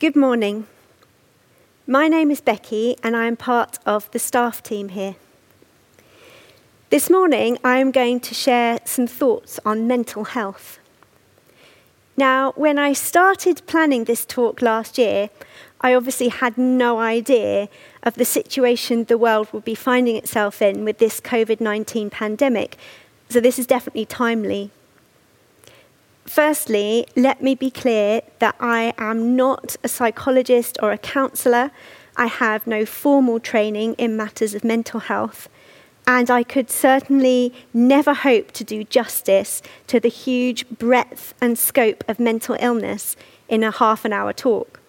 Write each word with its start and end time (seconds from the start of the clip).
Good 0.00 0.16
morning. 0.16 0.66
My 1.86 2.08
name 2.08 2.32
is 2.32 2.40
Becky, 2.40 2.96
and 3.04 3.16
I 3.16 3.26
am 3.26 3.36
part 3.36 3.78
of 3.86 4.10
the 4.10 4.18
staff 4.18 4.60
team 4.60 4.88
here. 4.88 5.14
This 6.90 7.08
morning, 7.08 7.58
I 7.62 7.78
am 7.78 7.92
going 7.92 8.18
to 8.20 8.34
share 8.34 8.80
some 8.84 9.06
thoughts 9.06 9.60
on 9.64 9.86
mental 9.86 10.24
health. 10.24 10.80
Now, 12.16 12.52
when 12.56 12.76
I 12.76 12.92
started 12.92 13.64
planning 13.68 14.04
this 14.04 14.26
talk 14.26 14.60
last 14.60 14.98
year, 14.98 15.30
I 15.80 15.94
obviously 15.94 16.28
had 16.28 16.58
no 16.58 16.98
idea 16.98 17.68
of 18.02 18.16
the 18.16 18.24
situation 18.24 19.04
the 19.04 19.16
world 19.16 19.52
would 19.52 19.64
be 19.64 19.76
finding 19.76 20.16
itself 20.16 20.60
in 20.60 20.84
with 20.84 20.98
this 20.98 21.20
COVID 21.20 21.60
19 21.60 22.10
pandemic, 22.10 22.76
so 23.28 23.38
this 23.38 23.60
is 23.60 23.66
definitely 23.68 24.06
timely. 24.06 24.72
Firstly, 26.26 27.06
let 27.14 27.42
me 27.42 27.54
be 27.54 27.70
clear 27.70 28.22
that 28.38 28.56
I 28.58 28.94
am 28.96 29.36
not 29.36 29.76
a 29.84 29.88
psychologist 29.88 30.78
or 30.82 30.90
a 30.90 30.98
counsellor. 30.98 31.70
I 32.16 32.26
have 32.26 32.66
no 32.66 32.86
formal 32.86 33.40
training 33.40 33.94
in 33.94 34.16
matters 34.16 34.54
of 34.54 34.64
mental 34.64 35.00
health, 35.00 35.48
and 36.06 36.30
I 36.30 36.42
could 36.42 36.70
certainly 36.70 37.52
never 37.74 38.14
hope 38.14 38.52
to 38.52 38.64
do 38.64 38.84
justice 38.84 39.62
to 39.86 40.00
the 40.00 40.08
huge 40.08 40.68
breadth 40.70 41.34
and 41.40 41.58
scope 41.58 42.02
of 42.08 42.18
mental 42.18 42.56
illness 42.58 43.16
in 43.48 43.62
a 43.62 43.70
half 43.70 44.04
an 44.04 44.12
hour 44.12 44.32
talk. 44.32 44.80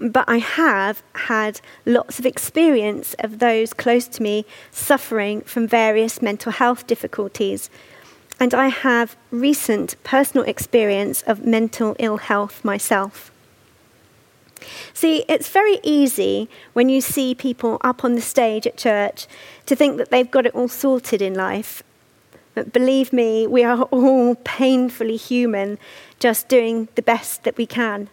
But 0.00 0.24
I 0.26 0.38
have 0.38 1.02
had 1.14 1.60
lots 1.84 2.18
of 2.18 2.26
experience 2.26 3.14
of 3.18 3.38
those 3.38 3.72
close 3.74 4.08
to 4.08 4.22
me 4.22 4.46
suffering 4.70 5.42
from 5.42 5.68
various 5.68 6.22
mental 6.22 6.50
health 6.50 6.86
difficulties 6.86 7.70
and 8.40 8.52
I 8.52 8.68
have 8.68 9.16
recent 9.30 9.96
personal 10.02 10.44
experience 10.46 11.22
of 11.22 11.46
mental 11.46 11.94
ill 11.98 12.18
health 12.18 12.64
myself. 12.64 13.30
See, 14.92 15.24
it's 15.28 15.48
very 15.48 15.78
easy 15.82 16.48
when 16.72 16.88
you 16.88 17.00
see 17.00 17.34
people 17.34 17.78
up 17.82 18.04
on 18.04 18.14
the 18.14 18.20
stage 18.20 18.66
at 18.66 18.76
church 18.76 19.26
to 19.66 19.76
think 19.76 19.98
that 19.98 20.10
they've 20.10 20.30
got 20.30 20.46
it 20.46 20.54
all 20.54 20.68
sorted 20.68 21.20
in 21.20 21.34
life. 21.34 21.82
But 22.54 22.72
believe 22.72 23.12
me, 23.12 23.46
we 23.46 23.64
are 23.64 23.82
all 23.90 24.36
painfully 24.36 25.16
human, 25.16 25.78
just 26.18 26.48
doing 26.48 26.88
the 26.94 27.02
best 27.02 27.44
that 27.44 27.56
we 27.56 27.66
can. 27.66 28.08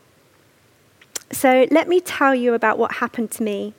So 1.32 1.68
let 1.72 1.88
me 1.88 2.02
tell 2.02 2.36
you 2.36 2.54
about 2.54 2.78
what 2.78 2.96
happened 2.96 3.32
to 3.32 3.44
me. 3.44 3.74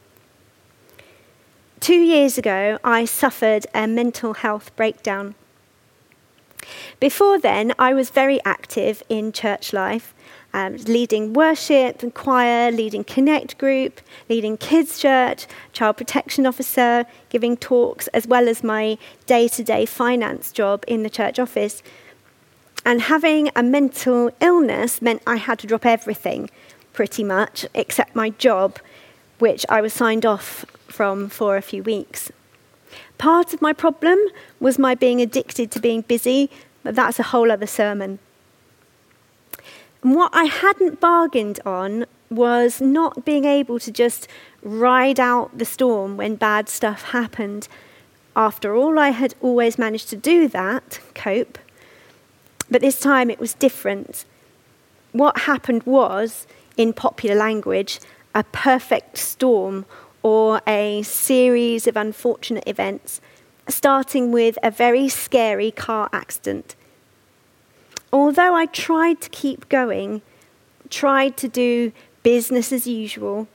Two 1.81 2.01
years 2.01 2.39
ago, 2.39 2.79
I 2.85 3.05
suffered 3.05 3.67
a 3.75 3.87
mental 3.87 4.35
health 4.35 4.75
breakdown. 4.77 5.35
Before 7.01 7.39
then, 7.39 7.73
I 7.79 7.95
was 7.95 8.11
very 8.11 8.41
active 8.45 9.03
in 9.09 9.33
church 9.33 9.73
life, 9.73 10.15
um, 10.55 10.77
leading 10.77 11.33
worship 11.33 12.03
and 12.03 12.15
choir, 12.15 12.71
leading 12.71 13.05
Connect 13.05 13.59
group, 13.59 14.01
leading 14.29 14.57
kids' 14.57 14.99
church, 14.99 15.47
child 15.73 15.97
protection 15.97 16.47
officer, 16.47 17.07
giving 17.31 17.57
talks, 17.57 18.07
as 18.09 18.27
well 18.27 18.49
as 18.49 18.63
my 18.63 18.99
day 19.27 19.49
to 19.49 19.65
day 19.65 19.87
finance 19.87 20.53
job 20.53 20.85
in 20.87 21.03
the 21.03 21.11
church 21.11 21.39
office. 21.39 21.83
And 22.85 23.03
having 23.03 23.51
a 23.55 23.63
mental 23.63 24.31
illness 24.41 25.01
meant 25.01 25.23
I 25.27 25.37
had 25.37 25.59
to 25.61 25.67
drop 25.67 25.87
everything, 25.87 26.51
pretty 26.93 27.25
much, 27.25 27.67
except 27.75 28.15
my 28.15 28.31
job, 28.31 28.79
which 29.39 29.65
I 29.69 29.81
was 29.81 29.93
signed 29.93 30.27
off 30.27 30.65
from 30.89 31.29
for 31.29 31.57
a 31.57 31.63
few 31.63 31.83
weeks. 31.83 32.31
Part 33.23 33.55
of 33.55 33.63
my 33.63 33.73
problem 33.73 34.19
was 34.59 34.81
my 34.81 34.97
being 34.97 35.21
addicted 35.21 35.71
to 35.71 35.79
being 35.79 36.01
busy, 36.01 36.51
but 36.83 36.97
that's 36.97 37.21
a 37.21 37.31
whole 37.31 37.53
other 37.53 37.69
sermon. 37.69 38.19
And 40.03 40.17
what 40.17 40.33
I 40.35 40.47
hadn't 40.47 40.99
bargained 40.99 41.61
on 41.65 42.07
was 42.31 42.81
not 42.81 43.25
being 43.25 43.45
able 43.45 43.79
to 43.79 43.93
just 43.93 44.27
ride 44.61 45.21
out 45.21 45.57
the 45.57 45.65
storm 45.65 46.17
when 46.17 46.35
bad 46.35 46.69
stuff 46.69 47.13
happened. 47.13 47.69
After 48.35 48.75
all, 48.75 48.99
I 48.99 49.11
had 49.11 49.37
always 49.41 49.79
managed 49.79 50.09
to 50.11 50.17
do 50.17 50.49
that, 50.49 50.99
cope. 51.15 51.61
But 52.73 52.81
this 52.81 52.99
time 52.99 53.31
it 53.31 53.39
was 53.39 53.55
different. 53.55 54.25
What 55.13 55.43
happened 55.43 55.85
was, 55.85 56.49
in 56.77 56.93
popular 56.93 57.37
language, 57.37 58.01
a 58.35 58.43
perfect 58.43 59.17
storm 59.17 59.87
or 60.23 60.61
a 60.67 61.03
series 61.03 61.87
of 61.87 61.97
unfortunate 61.97 62.65
events, 62.67 63.21
starting 63.69 64.33
with 64.33 64.59
a 64.63 64.71
very 64.71 65.09
scary 65.09 65.71
car 65.71 66.09
accident. 66.13 66.77
Although 68.13 68.55
I 68.55 68.67
tried 68.67 69.21
to 69.23 69.31
keep 69.31 69.69
going, 69.69 70.23
tried 70.91 71.37
to 71.39 71.49
do 71.49 71.93
business 72.23 72.73
as 72.73 72.87
usual, 72.87 73.49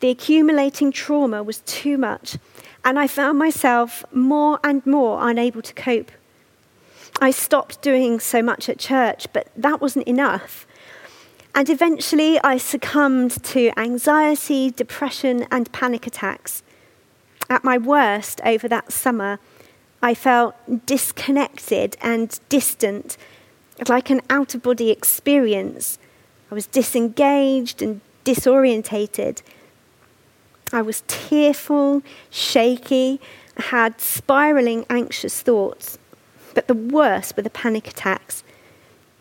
the 0.00 0.10
accumulating 0.10 0.90
trauma 0.90 1.42
was 1.42 1.60
too 1.60 1.96
much, 1.96 2.36
and 2.84 2.98
I 2.98 3.06
found 3.06 3.38
myself 3.38 4.04
more 4.12 4.58
and 4.64 4.84
more 4.84 5.18
unable 5.28 5.62
to 5.62 5.74
cope. 5.74 6.10
I 7.20 7.30
stopped 7.30 7.82
doing 7.82 8.18
so 8.18 8.42
much 8.42 8.68
at 8.68 8.78
church, 8.78 9.28
but 9.32 9.48
that 9.56 9.80
wasn't 9.80 10.08
enough. 10.08 10.66
And 11.54 11.68
eventually, 11.68 12.40
I 12.42 12.56
succumbed 12.56 13.42
to 13.44 13.78
anxiety, 13.78 14.70
depression, 14.70 15.46
and 15.50 15.70
panic 15.72 16.06
attacks. 16.06 16.62
At 17.50 17.62
my 17.62 17.76
worst 17.76 18.40
over 18.44 18.68
that 18.68 18.90
summer, 18.90 19.38
I 20.02 20.14
felt 20.14 20.54
disconnected 20.86 21.96
and 22.00 22.40
distant, 22.48 23.18
like 23.88 24.08
an 24.08 24.22
out 24.30 24.54
of 24.54 24.62
body 24.62 24.90
experience. 24.90 25.98
I 26.50 26.54
was 26.54 26.66
disengaged 26.66 27.82
and 27.82 28.00
disorientated. 28.24 29.42
I 30.72 30.80
was 30.80 31.02
tearful, 31.06 32.02
shaky, 32.30 33.20
had 33.58 34.00
spiraling 34.00 34.86
anxious 34.88 35.42
thoughts. 35.42 35.98
But 36.54 36.66
the 36.66 36.74
worst 36.74 37.36
were 37.36 37.42
the 37.42 37.50
panic 37.50 37.88
attacks 37.88 38.42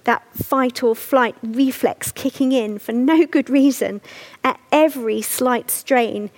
that 0.03 0.23
fight 0.33 0.83
or 0.83 0.95
flight 0.95 1.35
reflex 1.43 2.11
kicking 2.11 2.51
in 2.51 2.79
for 2.79 2.91
no 2.91 3.25
good 3.25 3.49
reason 3.49 4.01
at 4.43 4.59
every 4.71 5.21
slight 5.21 5.69
strain, 5.69 6.29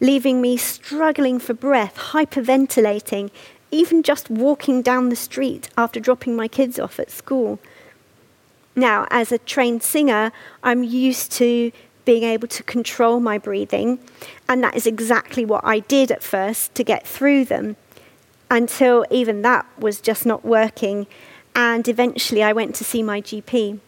leaving 0.00 0.40
me 0.40 0.56
struggling 0.56 1.38
for 1.38 1.54
breath, 1.54 1.96
hyperventilating, 1.96 3.30
even 3.70 4.02
just 4.02 4.28
walking 4.28 4.82
down 4.82 5.08
the 5.08 5.16
street 5.16 5.68
after 5.76 6.00
dropping 6.00 6.36
my 6.36 6.48
kids 6.48 6.78
off 6.78 6.98
at 6.98 7.10
school. 7.10 7.58
Now, 8.74 9.06
as 9.10 9.32
a 9.32 9.38
trained 9.38 9.82
singer, 9.82 10.32
I'm 10.62 10.82
used 10.82 11.32
to 11.32 11.72
being 12.04 12.24
able 12.24 12.48
to 12.48 12.62
control 12.62 13.20
my 13.20 13.38
breathing, 13.38 13.98
and 14.48 14.62
that 14.64 14.74
is 14.74 14.86
exactly 14.86 15.44
what 15.44 15.64
I 15.64 15.80
did 15.80 16.10
at 16.10 16.22
first 16.22 16.74
to 16.74 16.84
get 16.84 17.06
through 17.06 17.44
them 17.44 17.76
until 18.50 19.06
even 19.10 19.42
that 19.42 19.66
was 19.78 20.00
just 20.00 20.26
not 20.26 20.44
working 20.44 21.06
and 21.54 21.86
eventually 21.88 22.42
I 22.42 22.52
went 22.52 22.74
to 22.76 22.84
see 22.84 23.02
my 23.02 23.20
GP. 23.20 23.78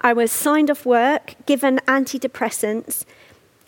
I 0.00 0.12
was 0.12 0.32
signed 0.32 0.70
off 0.70 0.84
work, 0.84 1.34
given 1.46 1.78
antidepressants, 1.86 3.04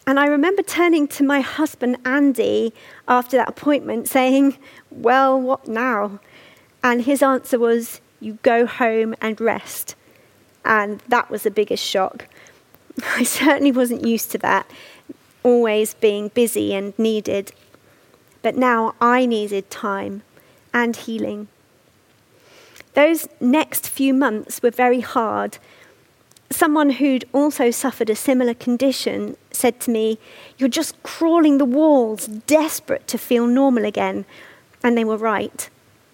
and 0.07 0.21
I 0.21 0.27
remember 0.27 0.63
turning 0.63 1.09
to 1.09 1.25
my 1.25 1.41
husband 1.41 1.97
Andy 2.05 2.75
after 3.09 3.37
that 3.37 3.49
appointment 3.49 4.09
saying, 4.09 4.59
Well, 4.91 5.41
what 5.41 5.67
now? 5.67 6.21
And 6.83 7.03
his 7.03 7.23
answer 7.23 7.59
was, 7.59 8.01
You 8.21 8.39
go 8.43 8.67
home 8.67 9.15
and 9.21 9.41
rest. 9.41 9.95
And 10.65 11.01
that 11.09 11.31
was 11.31 11.45
the 11.45 11.51
biggest 11.51 11.83
shock. 11.83 12.27
I 13.17 13.23
certainly 13.23 13.73
wasn't 13.73 14.07
used 14.07 14.31
to 14.33 14.39
that, 14.39 14.71
always 15.43 15.95
being 15.95 16.29
busy 16.29 16.75
and 16.75 16.99
needed. 16.99 17.53
But 18.43 18.57
now 18.57 18.95
I 19.01 19.25
needed 19.25 19.71
time 19.71 20.23
and 20.75 20.95
healing. 20.95 21.49
Those 22.95 23.29
next 23.41 23.89
few 23.89 24.15
months 24.15 24.63
were 24.63 24.71
very 24.71 25.01
hard. 25.01 25.59
Someone 26.51 26.91
who'd 26.91 27.25
also 27.33 27.71
suffered 27.73 28.09
a 28.09 28.15
similar 28.15 28.55
condition 28.55 29.37
said 29.51 29.81
to 29.81 29.91
me, 29.91 30.19
You're 30.59 30.69
just 30.69 31.03
crawling 31.03 31.59
the 31.59 31.65
walls, 31.65 32.27
desperate 32.27 33.09
to 33.09 33.19
feel 33.19 33.47
normal 33.47 33.85
again. 33.85 34.25
And 34.83 34.97
they 34.97 35.05
were 35.05 35.17
right. 35.17 35.69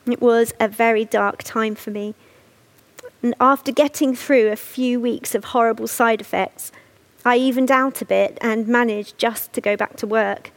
It 0.06 0.22
was 0.22 0.54
a 0.58 0.68
very 0.68 1.04
dark 1.04 1.42
time 1.42 1.74
for 1.74 1.90
me. 1.90 2.14
And 3.22 3.34
after 3.38 3.70
getting 3.70 4.14
through 4.14 4.48
a 4.48 4.56
few 4.56 4.98
weeks 4.98 5.34
of 5.34 5.44
horrible 5.44 5.86
side 5.86 6.22
effects, 6.22 6.72
I 7.24 7.36
evened 7.36 7.70
out 7.70 8.00
a 8.00 8.06
bit 8.06 8.38
and 8.40 8.66
managed 8.66 9.18
just 9.18 9.52
to 9.52 9.60
go 9.60 9.76
back 9.76 9.96
to 9.96 10.06
work. 10.06 10.50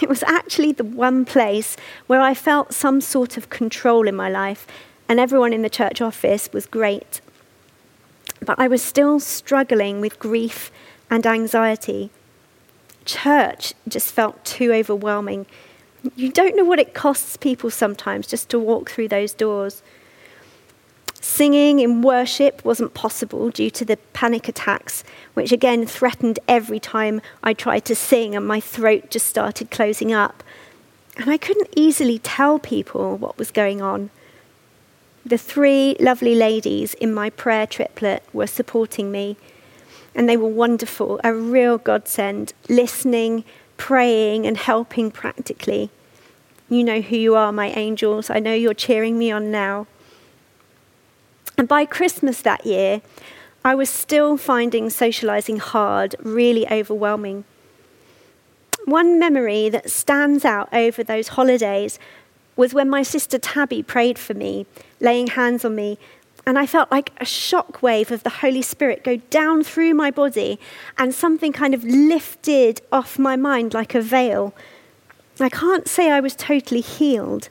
It 0.00 0.08
was 0.08 0.22
actually 0.22 0.72
the 0.72 0.84
one 0.84 1.26
place 1.26 1.76
where 2.06 2.22
I 2.22 2.32
felt 2.32 2.72
some 2.72 3.02
sort 3.02 3.36
of 3.36 3.50
control 3.50 4.08
in 4.08 4.16
my 4.16 4.30
life 4.30 4.66
and 5.10 5.18
everyone 5.18 5.52
in 5.52 5.62
the 5.62 5.68
church 5.68 6.00
office 6.00 6.48
was 6.52 6.66
great. 6.66 7.20
But 8.40 8.60
I 8.60 8.68
was 8.68 8.80
still 8.80 9.18
struggling 9.18 10.00
with 10.00 10.20
grief 10.20 10.70
and 11.10 11.26
anxiety. 11.26 12.10
Church 13.04 13.74
just 13.88 14.12
felt 14.12 14.44
too 14.44 14.72
overwhelming. 14.72 15.46
You 16.14 16.30
don't 16.30 16.54
know 16.54 16.62
what 16.62 16.78
it 16.78 16.94
costs 16.94 17.36
people 17.36 17.72
sometimes 17.72 18.28
just 18.28 18.48
to 18.50 18.58
walk 18.60 18.88
through 18.88 19.08
those 19.08 19.34
doors. 19.34 19.82
Singing 21.20 21.80
in 21.80 22.02
worship 22.02 22.64
wasn't 22.64 22.94
possible 22.94 23.50
due 23.50 23.70
to 23.70 23.84
the 23.84 23.96
panic 24.12 24.48
attacks, 24.48 25.02
which 25.34 25.50
again 25.50 25.86
threatened 25.86 26.38
every 26.46 26.78
time 26.78 27.20
I 27.42 27.52
tried 27.52 27.84
to 27.86 27.96
sing 27.96 28.36
and 28.36 28.46
my 28.46 28.60
throat 28.60 29.10
just 29.10 29.26
started 29.26 29.72
closing 29.72 30.12
up. 30.12 30.44
And 31.16 31.28
I 31.28 31.36
couldn't 31.36 31.74
easily 31.74 32.20
tell 32.20 32.60
people 32.60 33.16
what 33.16 33.38
was 33.38 33.50
going 33.50 33.82
on. 33.82 34.10
The 35.24 35.38
three 35.38 35.96
lovely 36.00 36.34
ladies 36.34 36.94
in 36.94 37.12
my 37.12 37.28
prayer 37.28 37.66
triplet 37.66 38.22
were 38.32 38.46
supporting 38.46 39.12
me, 39.12 39.36
and 40.14 40.28
they 40.28 40.36
were 40.36 40.48
wonderful, 40.48 41.20
a 41.22 41.34
real 41.34 41.76
godsend, 41.76 42.54
listening, 42.68 43.44
praying, 43.76 44.46
and 44.46 44.56
helping 44.56 45.10
practically. 45.10 45.90
You 46.70 46.84
know 46.84 47.00
who 47.00 47.16
you 47.16 47.34
are, 47.34 47.52
my 47.52 47.68
angels. 47.70 48.30
I 48.30 48.38
know 48.38 48.54
you're 48.54 48.74
cheering 48.74 49.18
me 49.18 49.30
on 49.30 49.50
now. 49.50 49.86
And 51.58 51.68
by 51.68 51.84
Christmas 51.84 52.40
that 52.42 52.64
year, 52.64 53.02
I 53.62 53.74
was 53.74 53.90
still 53.90 54.38
finding 54.38 54.88
socializing 54.88 55.58
hard, 55.58 56.16
really 56.20 56.66
overwhelming. 56.70 57.44
One 58.86 59.18
memory 59.18 59.68
that 59.68 59.90
stands 59.90 60.46
out 60.46 60.72
over 60.72 61.04
those 61.04 61.28
holidays 61.28 61.98
was 62.56 62.72
when 62.72 62.88
my 62.88 63.02
sister 63.02 63.38
Tabby 63.38 63.82
prayed 63.82 64.18
for 64.18 64.32
me, 64.32 64.66
laying 65.00 65.28
hands 65.28 65.64
on 65.64 65.74
me, 65.74 65.98
and 66.46 66.58
I 66.58 66.66
felt 66.66 66.90
like 66.90 67.12
a 67.18 67.24
shock 67.24 67.82
wave 67.82 68.10
of 68.10 68.22
the 68.22 68.30
Holy 68.30 68.62
Spirit 68.62 69.04
go 69.04 69.16
down 69.30 69.62
through 69.62 69.94
my 69.94 70.10
body, 70.10 70.58
and 70.98 71.14
something 71.14 71.52
kind 71.52 71.74
of 71.74 71.84
lifted 71.84 72.80
off 72.92 73.18
my 73.18 73.36
mind 73.36 73.74
like 73.74 73.94
a 73.94 74.00
veil. 74.00 74.54
I 75.38 75.48
can't 75.48 75.88
say 75.88 76.10
I 76.10 76.20
was 76.20 76.34
totally 76.34 76.80
healed, 76.80 77.48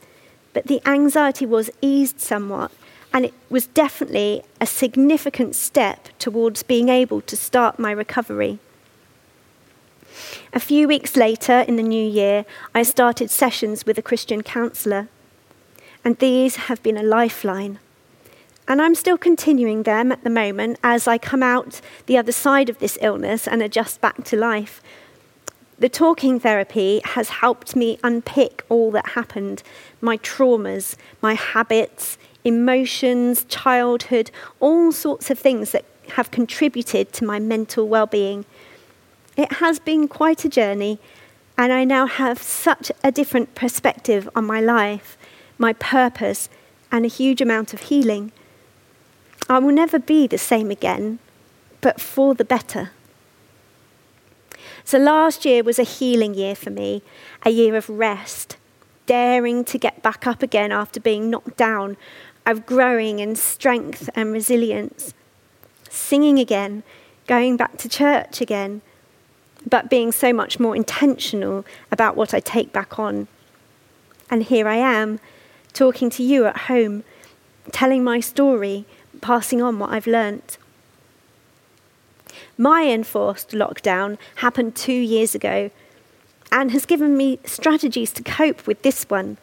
but 0.54 0.68
the 0.68 0.82
anxiety 0.86 1.46
was 1.46 1.70
eased 1.82 2.20
somewhat, 2.20 2.72
and 3.14 3.26
it 3.26 3.34
was 3.50 3.68
definitely 3.68 4.44
a 4.62 4.66
significant 4.66 5.56
step 5.56 6.10
towards 6.20 6.64
being 6.64 6.90
able 6.90 7.22
to 7.22 7.36
start 7.36 7.80
my 7.80 7.92
recovery. 7.92 8.60
A 10.54 10.60
few 10.60 10.88
weeks 10.88 11.16
later, 11.16 11.60
in 11.68 11.76
the 11.76 11.84
new 11.84 12.06
year, 12.06 12.46
I 12.76 12.84
started 12.84 13.32
sessions 13.32 13.86
with 13.86 13.98
a 13.98 14.04
Christian 14.04 14.44
counsellor, 14.44 15.08
and 16.04 16.18
these 16.18 16.56
have 16.56 16.82
been 16.84 16.98
a 16.98 17.04
lifeline. 17.04 17.80
And 18.68 18.82
I'm 18.82 18.96
still 18.96 19.18
continuing 19.18 19.84
them 19.84 20.12
at 20.12 20.24
the 20.24 20.30
moment 20.30 20.80
as 20.84 21.08
I 21.08 21.18
come 21.18 21.42
out 21.42 21.82
the 22.06 22.18
other 22.18 22.32
side 22.32 22.70
of 22.70 22.80
this 22.80 23.00
illness 23.02 23.48
and 23.48 23.64
adjust 23.64 24.00
back 24.00 24.24
to 24.26 24.38
life. 24.38 24.82
The 25.80 25.90
talking 25.90 26.40
therapy 26.40 27.02
has 27.06 27.30
helped 27.30 27.76
me 27.76 27.98
unpick 28.04 28.64
all 28.70 28.92
that 28.92 29.10
happened 29.10 29.64
my 30.02 30.18
traumas, 30.18 30.96
my 31.22 31.34
habits, 31.34 32.18
emotions, 32.44 33.46
childhood, 33.46 34.30
all 34.60 34.92
sorts 34.92 35.30
of 35.30 35.40
things 35.40 35.72
that 35.72 35.86
have 36.12 36.32
contributed 36.32 37.14
to 37.14 37.26
my 37.26 37.40
mental 37.40 37.88
well 37.88 38.08
being. 38.08 38.46
It 39.38 39.54
has 39.54 39.80
been 39.80 40.08
quite 40.08 40.44
a 40.44 40.50
journey, 40.50 41.00
and 41.58 41.72
I 41.72 41.86
now 41.86 42.08
have 42.08 42.42
such 42.42 42.92
a 43.04 43.12
different 43.12 43.56
perspective 43.56 44.30
on 44.36 44.46
my 44.46 44.60
life, 44.60 45.18
my 45.60 45.74
purpose, 45.74 46.50
and 46.92 47.06
a 47.06 47.10
huge 47.10 47.42
amount 47.42 47.74
of 47.74 47.82
healing. 47.82 48.32
I 49.48 49.60
will 49.60 49.74
never 49.74 50.00
be 50.00 50.26
the 50.26 50.40
same 50.40 50.72
again, 50.72 51.20
but 51.82 52.02
for 52.02 52.34
the 52.34 52.46
better. 52.46 52.92
So 54.84 54.98
last 54.98 55.46
year 55.46 55.64
was 55.64 55.78
a 55.78 55.84
healing 55.84 56.34
year 56.34 56.56
for 56.56 56.72
me, 56.72 57.04
a 57.46 57.52
year 57.52 57.76
of 57.76 57.90
rest, 57.90 58.58
daring 59.06 59.64
to 59.66 59.78
get 59.78 60.02
back 60.02 60.26
up 60.26 60.42
again 60.42 60.72
after 60.72 61.00
being 61.00 61.30
knocked 61.30 61.58
down 61.58 61.98
of 62.46 62.66
growing 62.66 63.20
in 63.20 63.36
strength 63.36 64.10
and 64.16 64.32
resilience, 64.32 65.14
singing 65.90 66.40
again, 66.40 66.82
going 67.28 67.58
back 67.58 67.78
to 67.78 67.88
church 67.90 68.42
again, 68.42 68.82
but 69.70 69.90
being 69.90 70.12
so 70.12 70.34
much 70.34 70.60
more 70.60 70.76
intentional 70.76 71.66
about 71.92 72.16
what 72.16 72.34
I 72.34 72.40
take 72.40 72.74
back 72.74 72.98
on. 72.98 73.28
And 74.32 74.44
here 74.44 74.68
I 74.68 74.78
am, 74.78 75.20
talking 75.80 76.10
to 76.10 76.22
you 76.22 76.44
at 76.44 76.68
home, 76.74 77.06
telling 77.72 78.04
my 78.04 78.20
story, 78.20 78.84
passing 79.22 79.62
on 79.62 79.80
what 79.80 79.92
I've 79.92 80.08
learnt. 80.08 80.58
My 82.58 82.84
enforced 82.84 83.52
lockdown 83.52 84.18
happened 84.44 84.76
two 84.76 84.92
years 84.92 85.34
ago 85.34 85.72
and 86.52 86.72
has 86.72 86.86
given 86.86 87.16
me 87.16 87.40
strategies 87.46 88.12
to 88.12 88.24
cope 88.24 88.68
with 88.68 88.82
this 88.82 89.06
one. 89.10 89.38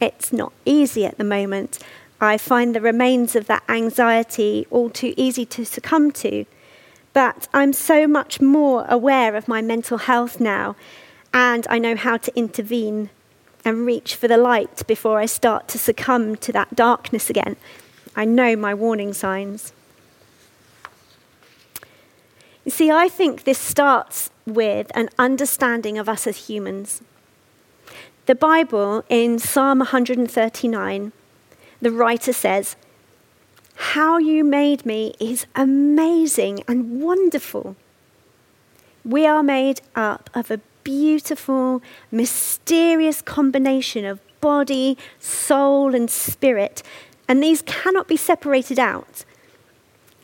It's 0.00 0.32
not 0.32 0.54
easy 0.64 1.04
at 1.04 1.18
the 1.18 1.24
moment, 1.38 1.78
I 2.18 2.38
find 2.38 2.74
the 2.74 2.80
remains 2.80 3.36
of 3.36 3.46
that 3.48 3.64
anxiety 3.68 4.66
all 4.70 4.88
too 4.88 5.12
easy 5.18 5.44
to 5.46 5.66
succumb 5.66 6.12
to. 6.12 6.46
But 7.12 7.46
I'm 7.52 7.74
so 7.74 8.06
much 8.06 8.40
more 8.40 8.86
aware 8.88 9.36
of 9.36 9.48
my 9.48 9.60
mental 9.60 9.98
health 9.98 10.40
now, 10.40 10.76
and 11.34 11.66
I 11.68 11.78
know 11.78 11.96
how 11.96 12.16
to 12.16 12.34
intervene 12.38 13.10
and 13.64 13.86
reach 13.86 14.16
for 14.16 14.28
the 14.28 14.36
light 14.36 14.86
before 14.86 15.18
I 15.18 15.26
start 15.26 15.68
to 15.68 15.78
succumb 15.78 16.36
to 16.36 16.52
that 16.52 16.74
darkness 16.74 17.30
again. 17.30 17.56
I 18.14 18.24
know 18.24 18.56
my 18.56 18.74
warning 18.74 19.12
signs. 19.12 19.72
You 22.64 22.70
see, 22.70 22.90
I 22.90 23.08
think 23.08 23.44
this 23.44 23.58
starts 23.58 24.30
with 24.46 24.90
an 24.94 25.08
understanding 25.18 25.98
of 25.98 26.08
us 26.08 26.26
as 26.26 26.48
humans. 26.48 27.02
The 28.26 28.34
Bible 28.34 29.04
in 29.08 29.38
Psalm 29.38 29.78
139 29.78 31.12
the 31.82 31.90
writer 31.90 32.32
says, 32.32 32.76
How 33.74 34.16
you 34.16 34.44
made 34.44 34.86
me 34.86 35.14
is 35.18 35.46
amazing 35.56 36.62
and 36.68 37.02
wonderful. 37.02 37.74
We 39.04 39.26
are 39.26 39.42
made 39.42 39.80
up 39.96 40.30
of 40.32 40.52
a 40.52 40.60
beautiful, 40.84 41.82
mysterious 42.10 43.22
combination 43.22 44.04
of 44.04 44.20
body, 44.40 44.98
soul, 45.18 45.94
and 45.94 46.10
spirit, 46.10 46.82
and 47.28 47.42
these 47.42 47.62
cannot 47.62 48.08
be 48.08 48.16
separated 48.16 48.78
out. 48.78 49.24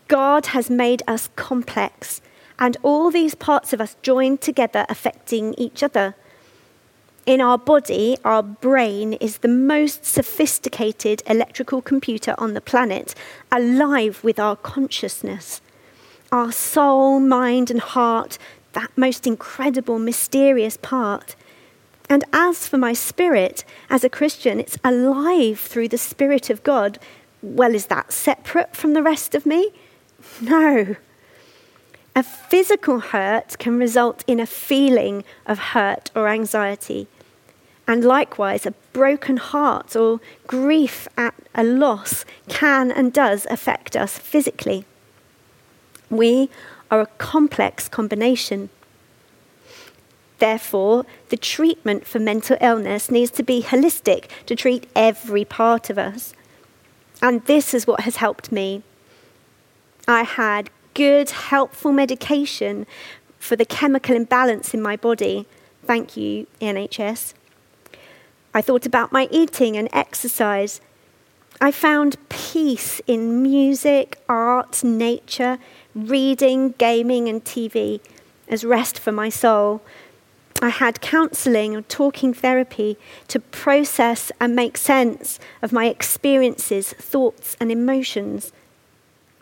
God 0.09 0.47
has 0.47 0.71
made 0.71 1.03
us 1.07 1.29
complex, 1.37 2.21
and 2.59 2.77
all 2.83 3.11
these 3.11 3.35
parts 3.35 3.73
of 3.73 3.81
us 3.81 3.97
joined 4.03 4.41
together 4.41 4.87
affecting 4.89 5.55
each 5.55 5.83
other. 5.83 6.15
In 7.27 7.43
our 7.43 7.59
body, 7.59 8.17
our 8.25 8.43
brain 8.43 9.13
is 9.15 9.39
the 9.39 9.49
most 9.49 10.07
sophisticated 10.07 11.23
electrical 11.27 11.83
computer 11.83 12.35
on 12.39 12.55
the 12.55 12.61
planet, 12.61 13.15
alive 13.53 14.25
with 14.25 14.39
our 14.39 14.57
consciousness. 14.57 15.61
Our 16.33 16.53
soul, 16.53 17.21
mind, 17.21 17.71
and 17.71 17.81
heart, 17.81 18.39
that 18.73 18.91
most 18.97 19.27
incredible, 19.27 19.99
mysterious 19.99 20.77
part. 20.77 21.37
And 22.11 22.25
as 22.33 22.67
for 22.67 22.79
my 22.79 22.93
spirit, 22.93 23.65
as 23.91 24.05
a 24.05 24.09
Christian, 24.09 24.61
it's 24.61 24.79
alive 24.83 25.61
through 25.61 25.89
the 25.89 25.99
Spirit 25.99 26.49
of 26.51 26.63
God. 26.63 26.99
Well, 27.43 27.75
is 27.75 27.87
that 27.87 28.13
separate 28.13 28.75
from 28.75 28.95
the 28.95 29.03
rest 29.03 29.35
of 29.35 29.45
me? 29.45 29.71
No. 30.41 30.97
A 32.17 32.23
physical 32.23 33.01
hurt 33.01 33.59
can 33.59 33.79
result 33.79 34.25
in 34.27 34.41
a 34.41 34.47
feeling 34.47 35.23
of 35.47 35.59
hurt 35.59 36.11
or 36.15 36.29
anxiety. 36.29 37.07
And 37.87 38.05
likewise, 38.05 38.67
a 38.67 38.75
broken 38.93 39.37
heart 39.37 39.95
or 39.95 40.21
grief 40.47 41.09
at 41.17 41.35
a 41.55 41.63
loss 41.65 42.25
can 42.49 42.91
and 42.91 43.13
does 43.13 43.47
affect 43.51 43.97
us 43.97 44.19
physically. 44.19 44.85
We 46.11 46.51
are 46.91 47.01
a 47.01 47.07
complex 47.19 47.89
combination. 47.89 48.71
Therefore, 50.39 51.05
the 51.31 51.37
treatment 51.37 52.07
for 52.07 52.19
mental 52.19 52.57
illness 52.61 53.11
needs 53.11 53.31
to 53.33 53.43
be 53.43 53.63
holistic 53.63 54.27
to 54.47 54.55
treat 54.55 54.89
every 54.95 55.45
part 55.45 55.91
of 55.91 55.99
us. 55.99 56.33
And 57.21 57.45
this 57.47 57.75
is 57.75 57.87
what 57.87 58.01
has 58.01 58.17
helped 58.17 58.53
me. 58.53 58.83
I 60.07 60.23
had 60.23 60.71
good, 60.95 61.31
helpful 61.31 61.93
medication 61.93 62.87
for 63.39 63.57
the 63.57 63.65
chemical 63.65 64.15
imbalance 64.15 64.75
in 64.75 64.81
my 64.81 64.97
body. 64.97 65.47
Thank 65.85 66.17
you, 66.17 66.47
NHS. 66.61 67.35
I 68.55 68.63
thought 68.63 68.87
about 68.87 69.13
my 69.13 69.29
eating 69.31 69.77
and 69.77 69.89
exercise. 69.93 70.81
I 71.61 71.73
found 71.73 72.17
peace 72.29 73.01
in 73.07 73.43
music, 73.43 74.19
art, 74.29 74.85
nature, 74.85 75.59
reading, 75.95 76.75
gaming, 76.79 77.29
and 77.29 77.45
TV 77.45 78.01
as 78.49 78.65
rest 78.65 78.99
for 78.99 79.11
my 79.11 79.29
soul. 79.29 79.83
I 80.63 80.69
had 80.69 81.01
counseling 81.01 81.75
or 81.75 81.83
talking 81.83 82.33
therapy 82.33 82.97
to 83.29 83.41
process 83.41 84.31
and 84.41 84.55
make 84.55 84.77
sense 84.77 85.41
of 85.63 85.73
my 85.73 85.87
experiences, 85.87 86.93
thoughts, 86.93 87.57
and 87.61 87.73
emotions. 87.73 88.53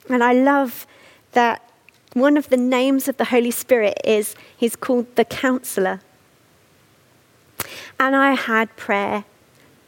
And 0.09 0.23
I 0.23 0.33
love 0.33 0.87
that 1.33 1.63
one 2.15 2.37
of 2.37 2.49
the 2.49 2.57
names 2.57 3.09
of 3.09 3.19
the 3.19 3.27
Holy 3.27 3.51
Spirit 3.51 4.01
is 4.05 4.35
He's 4.57 4.77
called 4.77 5.17
the 5.17 5.25
Counselor. 5.25 6.01
And 7.99 8.17
I 8.17 8.35
had 8.35 8.75
prayer, 8.77 9.25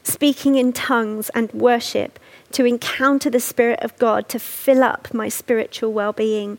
speaking 0.09 0.57
in 0.57 0.73
tongues 0.73 1.31
and 1.31 1.53
worship 1.53 2.19
to 2.53 2.65
encounter 2.65 3.31
the 3.31 3.41
Spirit 3.41 3.81
of 3.83 3.97
God 3.99 4.29
to 4.31 4.39
fill 4.39 4.83
up 4.83 5.13
my 5.13 5.29
spiritual 5.29 5.93
well 5.93 6.13
being. 6.13 6.59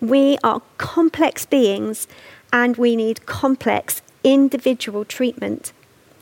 We 0.00 0.38
are 0.44 0.62
complex 0.78 1.44
beings 1.44 2.06
and 2.52 2.76
we 2.76 2.94
need 2.96 3.26
complex 3.26 4.02
individual 4.22 5.04
treatment 5.04 5.72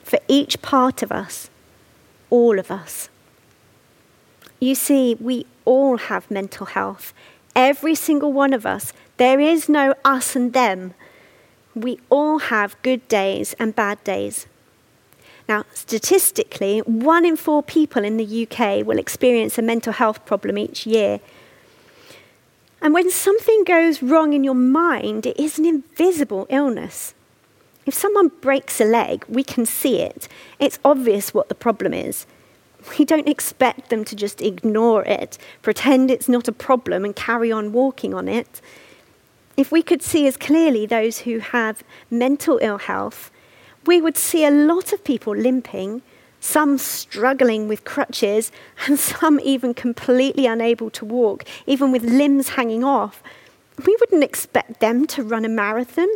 for 0.02 0.18
each 0.28 0.62
part 0.62 1.02
of 1.02 1.12
us, 1.12 1.50
all 2.30 2.58
of 2.58 2.70
us. 2.70 3.08
You 4.60 4.74
see, 4.74 5.16
we 5.20 5.46
all 5.64 5.98
have 5.98 6.30
mental 6.30 6.66
health. 6.66 7.12
Every 7.54 7.94
single 7.94 8.32
one 8.32 8.52
of 8.52 8.64
us. 8.64 8.92
There 9.16 9.40
is 9.40 9.68
no 9.68 9.94
us 10.04 10.34
and 10.34 10.52
them. 10.52 10.94
We 11.74 11.98
all 12.10 12.38
have 12.38 12.80
good 12.82 13.06
days 13.08 13.54
and 13.58 13.74
bad 13.74 14.02
days. 14.04 14.46
Now, 15.48 15.64
statistically, 15.74 16.80
one 16.80 17.24
in 17.24 17.36
four 17.36 17.62
people 17.62 18.04
in 18.04 18.16
the 18.16 18.46
UK 18.46 18.86
will 18.86 18.98
experience 18.98 19.58
a 19.58 19.62
mental 19.62 19.92
health 19.92 20.24
problem 20.24 20.56
each 20.56 20.86
year. 20.86 21.20
And 22.80 22.94
when 22.94 23.10
something 23.10 23.64
goes 23.64 24.02
wrong 24.02 24.32
in 24.32 24.44
your 24.44 24.54
mind, 24.54 25.26
it 25.26 25.38
is 25.38 25.58
an 25.58 25.66
invisible 25.66 26.46
illness. 26.50 27.14
If 27.86 27.94
someone 27.94 28.28
breaks 28.40 28.80
a 28.80 28.84
leg, 28.84 29.24
we 29.28 29.42
can 29.42 29.66
see 29.66 30.00
it. 30.00 30.28
It's 30.58 30.78
obvious 30.84 31.34
what 31.34 31.48
the 31.48 31.54
problem 31.54 31.92
is. 31.92 32.26
We 32.98 33.04
don't 33.04 33.28
expect 33.28 33.90
them 33.90 34.04
to 34.04 34.16
just 34.16 34.40
ignore 34.40 35.04
it, 35.04 35.38
pretend 35.62 36.10
it's 36.10 36.28
not 36.28 36.48
a 36.48 36.52
problem, 36.52 37.04
and 37.04 37.14
carry 37.14 37.52
on 37.52 37.72
walking 37.72 38.14
on 38.14 38.28
it. 38.28 38.60
If 39.56 39.70
we 39.70 39.82
could 39.82 40.02
see 40.02 40.26
as 40.26 40.36
clearly 40.36 40.86
those 40.86 41.18
who 41.18 41.38
have 41.38 41.84
mental 42.10 42.58
ill 42.62 42.78
health, 42.78 43.30
we 43.86 44.00
would 44.00 44.16
see 44.16 44.44
a 44.44 44.50
lot 44.50 44.92
of 44.92 45.04
people 45.04 45.34
limping, 45.34 46.02
some 46.40 46.78
struggling 46.78 47.68
with 47.68 47.84
crutches, 47.84 48.52
and 48.86 48.98
some 48.98 49.40
even 49.40 49.74
completely 49.74 50.46
unable 50.46 50.90
to 50.90 51.04
walk, 51.04 51.44
even 51.66 51.92
with 51.92 52.02
limbs 52.04 52.50
hanging 52.50 52.84
off. 52.84 53.22
We 53.84 53.96
wouldn't 54.00 54.24
expect 54.24 54.80
them 54.80 55.06
to 55.08 55.22
run 55.22 55.44
a 55.44 55.48
marathon 55.48 56.08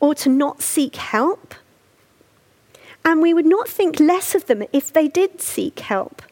or 0.00 0.14
to 0.16 0.28
not 0.28 0.60
seek 0.60 0.96
help. 0.96 1.54
And 3.04 3.22
we 3.22 3.34
would 3.34 3.46
not 3.46 3.68
think 3.68 3.98
less 3.98 4.34
of 4.34 4.46
them 4.46 4.64
if 4.72 4.92
they 4.92 5.08
did 5.08 5.40
seek 5.40 5.80
help. 5.80 6.22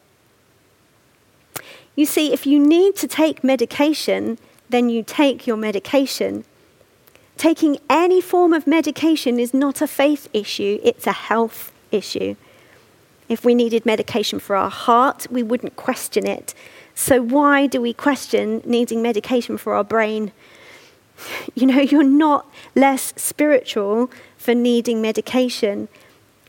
You 1.95 2.05
see, 2.05 2.31
if 2.31 2.45
you 2.45 2.59
need 2.59 2.95
to 2.97 3.07
take 3.07 3.43
medication, 3.43 4.37
then 4.69 4.89
you 4.89 5.03
take 5.03 5.45
your 5.45 5.57
medication. 5.57 6.45
Taking 7.37 7.77
any 7.89 8.21
form 8.21 8.53
of 8.53 8.67
medication 8.67 9.39
is 9.39 9.53
not 9.53 9.81
a 9.81 9.87
faith 9.87 10.29
issue, 10.33 10.79
it's 10.83 11.07
a 11.07 11.11
health 11.11 11.71
issue. 11.91 12.35
If 13.29 13.45
we 13.45 13.55
needed 13.55 13.85
medication 13.85 14.39
for 14.39 14.55
our 14.55 14.69
heart, 14.69 15.27
we 15.31 15.41
wouldn't 15.41 15.75
question 15.75 16.27
it. 16.27 16.53
So, 16.95 17.21
why 17.21 17.65
do 17.65 17.81
we 17.81 17.93
question 17.93 18.61
needing 18.65 19.01
medication 19.01 19.57
for 19.57 19.73
our 19.73 19.83
brain? 19.83 20.31
You 21.53 21.67
know, 21.67 21.81
you're 21.81 22.01
not 22.01 22.47
less 22.75 23.13
spiritual 23.15 24.09
for 24.37 24.55
needing 24.55 25.03
medication. 25.03 25.87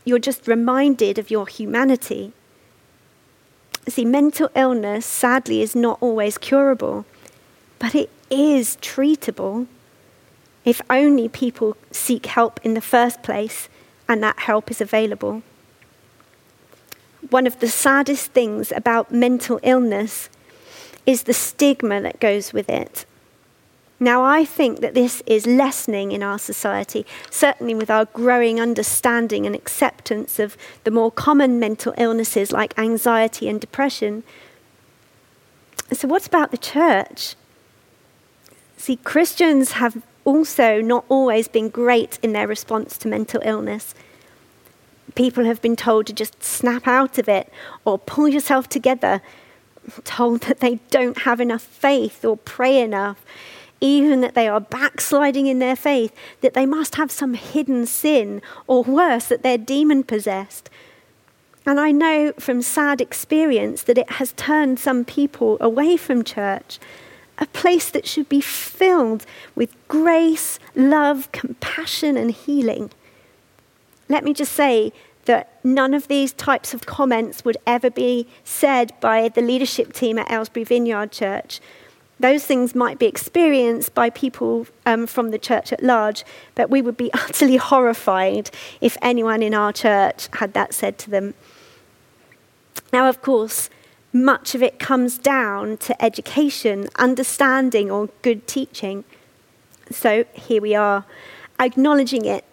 You're 0.03 0.17
just 0.17 0.47
reminded 0.47 1.19
of 1.19 1.29
your 1.29 1.45
humanity. 1.45 2.33
See, 3.87 4.03
mental 4.03 4.49
illness, 4.55 5.05
sadly, 5.05 5.61
is 5.61 5.75
not 5.75 5.99
always 6.01 6.39
curable, 6.39 7.05
but 7.77 7.93
it 7.93 8.09
is 8.31 8.77
treatable 8.81 9.67
if 10.65 10.81
only 10.89 11.27
people 11.27 11.77
seek 11.91 12.25
help 12.25 12.59
in 12.63 12.73
the 12.73 12.81
first 12.81 13.21
place 13.23 13.69
and 14.07 14.23
that 14.23 14.39
help 14.39 14.71
is 14.71 14.81
available. 14.81 15.43
One 17.29 17.47
of 17.47 17.59
the 17.59 17.69
saddest 17.69 18.31
things 18.31 18.71
about 18.71 19.11
mental 19.11 19.59
illness 19.63 20.29
is 21.05 21.23
the 21.23 21.33
stigma 21.33 22.01
that 22.01 22.19
goes 22.19 22.53
with 22.53 22.69
it. 22.69 23.05
Now, 23.99 24.23
I 24.23 24.43
think 24.43 24.81
that 24.81 24.95
this 24.95 25.23
is 25.25 25.45
lessening 25.45 26.11
in 26.11 26.23
our 26.23 26.37
society, 26.37 27.05
certainly 27.29 27.73
with 27.73 27.89
our 27.89 28.05
growing 28.05 28.59
understanding 28.59 29.45
and 29.45 29.55
acceptance 29.55 30.39
of 30.39 30.57
the 30.83 30.91
more 30.91 31.11
common 31.11 31.59
mental 31.59 31.93
illnesses 31.97 32.51
like 32.51 32.77
anxiety 32.77 33.47
and 33.47 33.61
depression. 33.61 34.23
So, 35.93 36.07
what 36.07 36.27
about 36.27 36.51
the 36.51 36.57
church? 36.57 37.35
See, 38.75 38.97
Christians 38.97 39.73
have 39.73 40.01
also 40.25 40.81
not 40.81 41.05
always 41.09 41.47
been 41.47 41.69
great 41.69 42.19
in 42.21 42.33
their 42.33 42.47
response 42.47 42.97
to 42.99 43.07
mental 43.07 43.41
illness. 43.43 43.93
People 45.15 45.45
have 45.45 45.61
been 45.61 45.75
told 45.75 46.07
to 46.07 46.13
just 46.13 46.43
snap 46.43 46.87
out 46.87 47.17
of 47.17 47.29
it 47.29 47.51
or 47.85 47.99
pull 47.99 48.27
yourself 48.27 48.67
together, 48.67 49.21
told 50.03 50.41
that 50.41 50.59
they 50.59 50.79
don't 50.89 51.19
have 51.19 51.39
enough 51.39 51.61
faith 51.61 52.23
or 52.23 52.37
pray 52.37 52.79
enough 52.81 53.23
even 53.83 54.21
that 54.21 54.33
they 54.33 54.47
are 54.47 54.61
backsliding 54.61 55.47
in 55.47 55.59
their 55.59 55.75
faith, 55.75 56.15
that 56.39 56.53
they 56.53 56.65
must 56.65 56.95
have 56.95 57.11
some 57.11 57.33
hidden 57.33 57.85
sin, 57.85 58.41
or 58.65 58.81
worse, 58.81 59.25
that 59.25 59.43
they're 59.43 59.57
demon 59.57 60.03
possessed. 60.03 60.69
And 61.65 61.81
I 61.81 61.91
know 61.91 62.31
from 62.39 62.61
sad 62.61 63.01
experience 63.01 63.83
that 63.83 63.97
it 63.97 64.09
has 64.11 64.31
turned 64.37 64.79
some 64.79 65.03
people 65.03 65.57
away 65.59 65.97
from 65.97 66.23
church, 66.23 66.79
a 67.37 67.45
place 67.47 67.89
that 67.89 68.07
should 68.07 68.29
be 68.29 68.41
filled 68.41 69.25
with 69.55 69.75
grace, 69.87 70.59
love, 70.75 71.31
compassion, 71.31 72.17
and 72.17 72.31
healing. 72.31 72.91
Let 74.09 74.23
me 74.23 74.33
just 74.33 74.53
say 74.53 74.93
that 75.25 75.59
none 75.63 75.93
of 75.93 76.07
these 76.07 76.33
types 76.33 76.73
of 76.73 76.85
comments 76.85 77.45
would 77.45 77.57
ever 77.65 77.89
be 77.89 78.27
said 78.43 78.93
by 78.99 79.29
the 79.29 79.41
leadership 79.41 79.93
team 79.93 80.19
at 80.19 80.29
Aylesbury 80.29 80.65
Vineyard 80.65 81.11
Church 81.11 81.59
those 82.23 82.45
things 82.45 82.73
might 82.73 82.99
be 82.99 83.05
experienced 83.05 83.93
by 83.93 84.09
people 84.09 84.65
um, 84.85 85.07
from 85.07 85.31
the 85.31 85.37
church 85.37 85.73
at 85.73 85.83
large, 85.83 86.23
but 86.55 86.69
we 86.69 86.81
would 86.81 86.95
be 86.95 87.11
utterly 87.13 87.57
horrified 87.57 88.49
if 88.79 88.97
anyone 89.01 89.43
in 89.43 89.53
our 89.53 89.73
church 89.73 90.29
had 90.33 90.53
that 90.53 90.73
said 90.73 90.97
to 90.99 91.09
them. 91.09 91.33
Now, 92.91 93.09
of 93.09 93.21
course, 93.21 93.69
much 94.13 94.53
of 94.53 94.61
it 94.61 94.77
comes 94.77 95.17
down 95.17 95.77
to 95.77 96.03
education, 96.03 96.87
understanding, 96.97 97.89
or 97.89 98.09
good 98.21 98.47
teaching. 98.47 99.03
So 99.91 100.25
here 100.33 100.61
we 100.61 100.75
are, 100.75 101.05
acknowledging 101.59 102.25
it, 102.25 102.45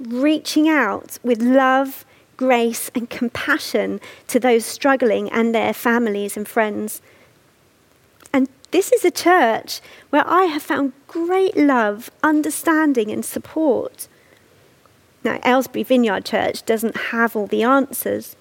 reaching 0.00 0.68
out 0.68 1.18
with 1.22 1.40
love, 1.40 2.04
grace, 2.36 2.90
and 2.94 3.08
compassion 3.08 4.00
to 4.26 4.40
those 4.40 4.64
struggling 4.64 5.30
and 5.30 5.54
their 5.54 5.72
families 5.72 6.36
and 6.36 6.48
friends. 6.48 7.00
And 8.32 8.48
this 8.72 8.92
is 8.92 9.04
a 9.04 9.10
church 9.12 9.80
where 10.10 10.28
I 10.28 10.44
have 10.44 10.62
found 10.62 10.92
great 11.06 11.56
love, 11.56 12.10
understanding, 12.24 13.12
and 13.12 13.24
support. 13.24 14.08
Now, 15.22 15.38
Aylesbury 15.44 15.84
Vineyard 15.84 16.24
Church 16.24 16.66
doesn't 16.66 16.96
have 16.96 17.36
all 17.36 17.46
the 17.46 17.62
answers, 17.62 18.34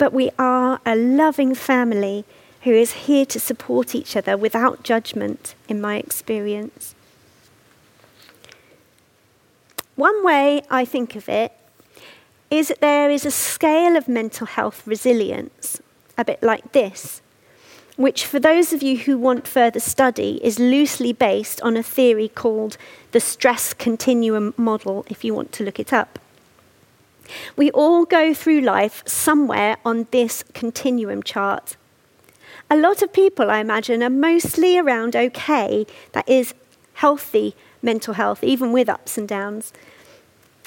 but 0.00 0.14
we 0.14 0.30
are 0.38 0.80
a 0.86 0.96
loving 0.96 1.54
family 1.54 2.24
who 2.62 2.72
is 2.72 3.04
here 3.04 3.26
to 3.26 3.38
support 3.38 3.94
each 3.94 4.16
other 4.16 4.34
without 4.34 4.82
judgment, 4.82 5.54
in 5.68 5.78
my 5.78 5.98
experience. 5.98 6.94
One 9.96 10.24
way 10.24 10.62
I 10.70 10.86
think 10.86 11.16
of 11.16 11.28
it 11.28 11.52
is 12.50 12.68
that 12.68 12.80
there 12.80 13.10
is 13.10 13.26
a 13.26 13.30
scale 13.30 13.94
of 13.94 14.08
mental 14.08 14.46
health 14.46 14.86
resilience, 14.86 15.82
a 16.16 16.24
bit 16.24 16.42
like 16.42 16.72
this 16.72 17.20
which, 17.96 18.24
for 18.24 18.40
those 18.40 18.72
of 18.72 18.82
you 18.82 18.96
who 18.96 19.18
want 19.18 19.46
further 19.46 19.80
study, 19.80 20.40
is 20.42 20.58
loosely 20.58 21.12
based 21.12 21.60
on 21.60 21.76
a 21.76 21.82
theory 21.82 22.28
called 22.28 22.78
the 23.12 23.20
stress 23.20 23.74
continuum 23.74 24.54
model, 24.56 25.04
if 25.10 25.22
you 25.22 25.34
want 25.34 25.52
to 25.52 25.62
look 25.62 25.78
it 25.78 25.92
up. 25.92 26.18
We 27.56 27.70
all 27.70 28.04
go 28.04 28.34
through 28.34 28.60
life 28.60 29.02
somewhere 29.06 29.76
on 29.84 30.06
this 30.10 30.44
continuum 30.54 31.22
chart. 31.22 31.76
A 32.70 32.76
lot 32.76 33.02
of 33.02 33.12
people, 33.12 33.50
I 33.50 33.58
imagine, 33.58 34.02
are 34.02 34.10
mostly 34.10 34.78
around 34.78 35.16
okay, 35.16 35.86
that 36.12 36.28
is, 36.28 36.54
healthy 36.94 37.54
mental 37.82 38.14
health, 38.14 38.44
even 38.44 38.72
with 38.72 38.88
ups 38.88 39.16
and 39.16 39.26
downs. 39.26 39.72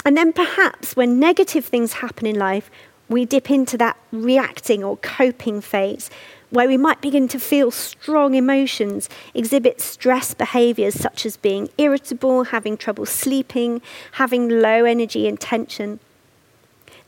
And 0.05 0.17
then 0.17 0.33
perhaps 0.33 0.95
when 0.95 1.19
negative 1.19 1.65
things 1.65 1.93
happen 1.93 2.25
in 2.25 2.37
life, 2.37 2.69
we 3.07 3.25
dip 3.25 3.51
into 3.51 3.77
that 3.77 3.97
reacting 4.11 4.83
or 4.83 4.97
coping 4.97 5.61
phase 5.61 6.09
where 6.49 6.67
we 6.67 6.77
might 6.77 7.01
begin 7.01 7.27
to 7.27 7.39
feel 7.39 7.71
strong 7.71 8.35
emotions, 8.35 9.09
exhibit 9.33 9.81
stress 9.81 10.35
behaviors 10.35 10.93
such 10.93 11.25
as 11.25 11.35
being 11.35 11.67
irritable, 11.79 12.45
having 12.45 12.77
trouble 12.77 13.07
sleeping, 13.07 13.81
having 14.13 14.47
low 14.47 14.85
energy 14.85 15.27
and 15.27 15.39
tension. 15.39 15.99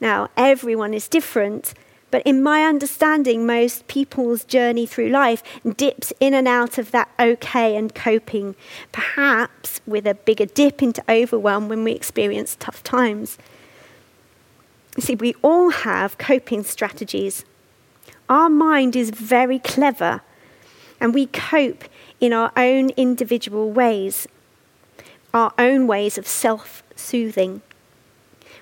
Now, 0.01 0.29
everyone 0.35 0.93
is 0.93 1.07
different, 1.07 1.73
but 2.11 2.21
in 2.23 2.43
my 2.43 2.63
understanding, 2.63 3.45
most 3.45 3.87
people's 3.87 4.43
journey 4.43 4.85
through 4.85 5.09
life 5.09 5.43
dips 5.77 6.13
in 6.19 6.33
and 6.33 6.47
out 6.47 6.77
of 6.77 6.91
that 6.91 7.09
okay 7.19 7.75
and 7.75 7.93
coping, 7.93 8.55
perhaps 8.91 9.81
with 9.85 10.05
a 10.05 10.15
bigger 10.15 10.45
dip 10.45 10.81
into 10.81 11.03
overwhelm 11.09 11.67
when 11.69 11.83
we 11.83 11.91
experience 11.91 12.55
tough 12.59 12.83
times. 12.83 13.37
You 14.95 15.03
see, 15.03 15.15
we 15.15 15.35
all 15.41 15.71
have 15.71 16.17
coping 16.17 16.63
strategies 16.63 17.43
Our 18.27 18.49
mind 18.49 18.95
is 18.95 19.11
very 19.11 19.59
clever, 19.59 20.21
and 20.99 21.13
we 21.13 21.27
cope 21.27 21.83
in 22.19 22.33
our 22.33 22.51
own 22.57 22.89
individual 22.91 23.71
ways, 23.71 24.27
our 25.33 25.53
own 25.59 25.85
ways 25.85 26.17
of 26.17 26.25
self 26.27 26.81
soothing. 26.95 27.61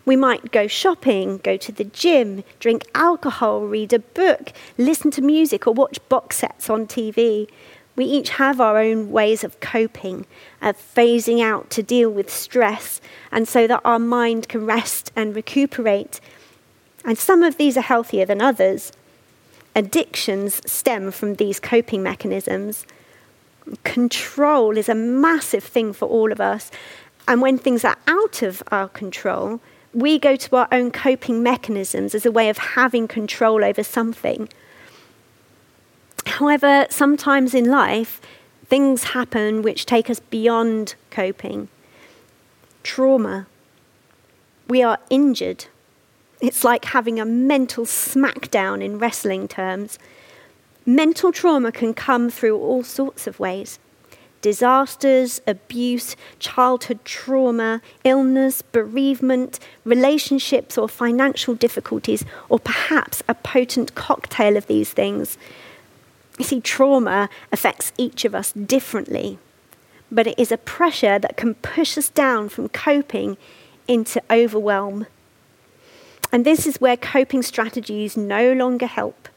We 0.06 0.16
might 0.16 0.52
go 0.52 0.68
shopping, 0.68 1.38
go 1.38 1.56
to 1.58 1.72
the 1.72 1.86
gym, 1.86 2.44
drink 2.60 2.86
alcohol, 2.94 3.62
read 3.62 3.94
a 3.94 4.00
book, 4.00 4.52
listen 4.78 5.12
to 5.12 5.22
music, 5.22 5.66
or 5.66 5.74
watch 5.74 6.00
box 6.10 6.38
sets 6.38 6.70
on 6.70 6.88
TV. 6.88 7.48
We 7.96 8.06
each 8.06 8.30
have 8.32 8.60
our 8.60 8.78
own 8.78 9.12
ways 9.12 9.44
of 9.44 9.60
coping, 9.60 10.26
of 10.62 10.76
phasing 10.78 11.42
out 11.42 11.70
to 11.72 11.84
deal 11.84 12.10
with 12.10 12.30
stress, 12.30 13.00
and 13.32 13.48
so 13.48 13.66
that 13.68 13.82
our 13.86 14.00
mind 14.00 14.50
can 14.50 14.66
rest 14.66 15.12
and 15.16 15.36
recuperate. 15.36 16.20
And 17.06 17.18
some 17.18 17.44
of 17.44 17.58
these 17.58 17.78
are 17.78 17.82
healthier 17.82 18.26
than 18.26 18.42
others. 18.42 18.92
Addictions 19.76 20.62
stem 20.70 21.12
from 21.12 21.36
these 21.36 21.60
coping 21.60 22.04
mechanisms. 22.04 22.86
Control 23.84 24.78
is 24.78 24.90
a 24.90 24.96
massive 24.96 25.64
thing 25.64 25.94
for 25.94 26.08
all 26.08 26.32
of 26.32 26.42
us. 26.42 26.72
And 27.28 27.42
when 27.42 27.58
things 27.58 27.86
are 27.86 27.98
out 28.08 28.42
of 28.42 28.62
our 28.70 28.90
control, 28.90 29.62
we 29.94 30.18
go 30.18 30.36
to 30.36 30.56
our 30.56 30.68
own 30.72 30.92
coping 30.92 31.44
mechanisms 31.44 32.16
as 32.16 32.26
a 32.26 32.32
way 32.32 32.50
of 32.50 32.58
having 32.58 33.08
control 33.08 33.64
over 33.64 33.84
something. 33.84 34.50
However, 36.26 36.88
sometimes 36.90 37.54
in 37.54 37.66
life, 37.70 38.20
things 38.66 39.04
happen 39.06 39.62
which 39.62 39.86
take 39.86 40.10
us 40.10 40.20
beyond 40.20 40.96
coping. 41.12 41.68
Trauma. 42.82 43.48
We 44.68 44.82
are 44.82 44.98
injured. 45.10 45.66
It's 46.42 46.64
like 46.64 46.86
having 46.86 47.20
a 47.20 47.26
mental 47.26 47.86
smackdown 47.86 48.84
in 48.84 48.98
wrestling 48.98 49.48
terms. 49.48 50.00
Mental 50.86 51.32
trauma 51.32 51.72
can 51.72 51.94
come 51.94 52.30
through 52.30 52.58
all 52.58 52.84
sorts 52.84 53.28
of 53.28 53.40
ways 53.40 53.80
disasters, 54.44 55.42
abuse, 55.48 56.16
childhood 56.38 57.00
trauma, 57.06 57.82
illness, 58.04 58.62
bereavement, 58.62 59.58
relationships, 59.86 60.78
or 60.78 60.88
financial 60.88 61.56
difficulties, 61.56 62.24
or 62.50 62.60
perhaps 62.60 63.24
a 63.28 63.34
potent 63.34 63.96
cocktail 63.96 64.56
of 64.56 64.68
these 64.68 64.92
things. 64.92 65.38
You 66.38 66.46
see, 66.46 66.62
trauma 66.62 67.30
affects 67.52 67.92
each 67.98 68.26
of 68.26 68.36
us 68.36 68.52
differently, 68.52 69.40
but 70.12 70.28
it 70.28 70.38
is 70.38 70.52
a 70.52 70.58
pressure 70.58 71.18
that 71.18 71.38
can 71.38 71.56
push 71.56 71.98
us 71.98 72.10
down 72.10 72.50
from 72.50 72.70
coping 72.70 73.38
into 73.88 74.22
overwhelm. 74.30 75.08
And 76.34 76.46
this 76.46 76.68
is 76.68 76.82
where 76.82 76.98
coping 76.98 77.44
strategies 77.44 78.18
no 78.18 78.52
longer 78.52 78.88
help. 78.88 79.30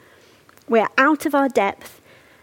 We're 0.68 0.88
out 0.98 1.26
of 1.26 1.34
our 1.34 1.48
depth 1.48 2.00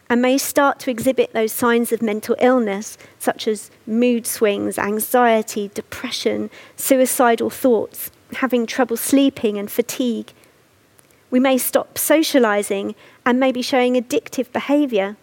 and 0.10 0.22
may 0.22 0.38
start 0.38 0.80
to 0.80 0.92
exhibit 0.92 1.34
those 1.34 1.52
signs 1.52 1.92
of 1.92 2.02
mental 2.02 2.36
illness, 2.40 2.98
such 3.20 3.48
as 3.48 3.72
mood 3.88 4.28
swings, 4.28 4.78
anxiety, 4.78 5.72
depression, 5.74 6.50
suicidal 6.76 7.50
thoughts, 7.50 8.12
having 8.34 8.66
trouble 8.66 8.98
sleeping, 8.98 9.58
and 9.58 9.72
fatigue. 9.72 10.32
We 11.32 11.40
may 11.40 11.58
stop 11.58 11.98
socializing 11.98 12.96
and 13.26 13.40
may 13.40 13.52
be 13.52 13.62
showing 13.62 13.96
addictive 13.96 14.52
behavior. 14.52 15.18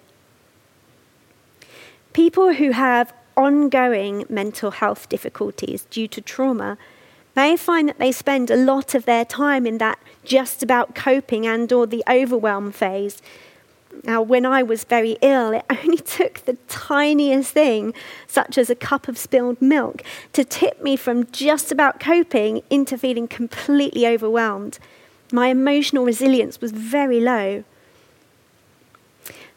People 2.12 2.54
who 2.54 2.72
have 2.72 3.12
ongoing 3.36 4.24
mental 4.28 4.72
health 4.72 5.08
difficulties 5.08 5.86
due 5.90 6.08
to 6.08 6.20
trauma 6.20 6.76
may 7.36 7.56
find 7.56 7.88
that 7.88 7.98
they 7.98 8.12
spend 8.12 8.50
a 8.50 8.56
lot 8.56 8.94
of 8.94 9.04
their 9.04 9.24
time 9.24 9.66
in 9.66 9.78
that 9.78 9.98
just 10.24 10.62
about 10.62 10.94
coping 10.94 11.46
and 11.46 11.72
or 11.72 11.86
the 11.86 12.02
overwhelm 12.08 12.72
phase 12.72 13.22
now, 14.04 14.22
when 14.22 14.46
I 14.46 14.62
was 14.62 14.84
very 14.84 15.18
ill, 15.20 15.52
it 15.52 15.64
only 15.84 15.98
took 15.98 16.44
the 16.44 16.56
tiniest 16.68 17.52
thing, 17.52 17.92
such 18.26 18.56
as 18.56 18.70
a 18.70 18.74
cup 18.74 19.08
of 19.08 19.18
spilled 19.18 19.60
milk, 19.60 20.02
to 20.32 20.44
tip 20.44 20.82
me 20.82 20.96
from 20.96 21.30
just 21.30 21.70
about 21.70 22.00
coping 22.00 22.62
into 22.70 22.96
feeling 22.96 23.28
completely 23.28 24.06
overwhelmed. 24.06 24.78
My 25.32 25.48
emotional 25.48 26.04
resilience 26.04 26.60
was 26.60 26.72
very 26.72 27.20
low. 27.20 27.64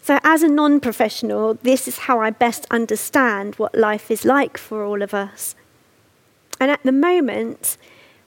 So, 0.02 0.20
as 0.24 0.44
a 0.44 0.50
non 0.50 0.82
professional, 0.82 1.54
this 1.56 1.88
is 1.88 2.00
how 2.00 2.20
I 2.20 2.30
best 2.30 2.68
understand 2.70 3.56
what 3.56 3.74
life 3.76 4.12
is 4.12 4.26
like 4.26 4.58
for 4.58 4.84
all 4.84 5.02
of 5.02 5.14
us. 5.14 5.56
And 6.60 6.70
at 6.70 6.84
the 6.84 6.92
moment, 6.92 7.78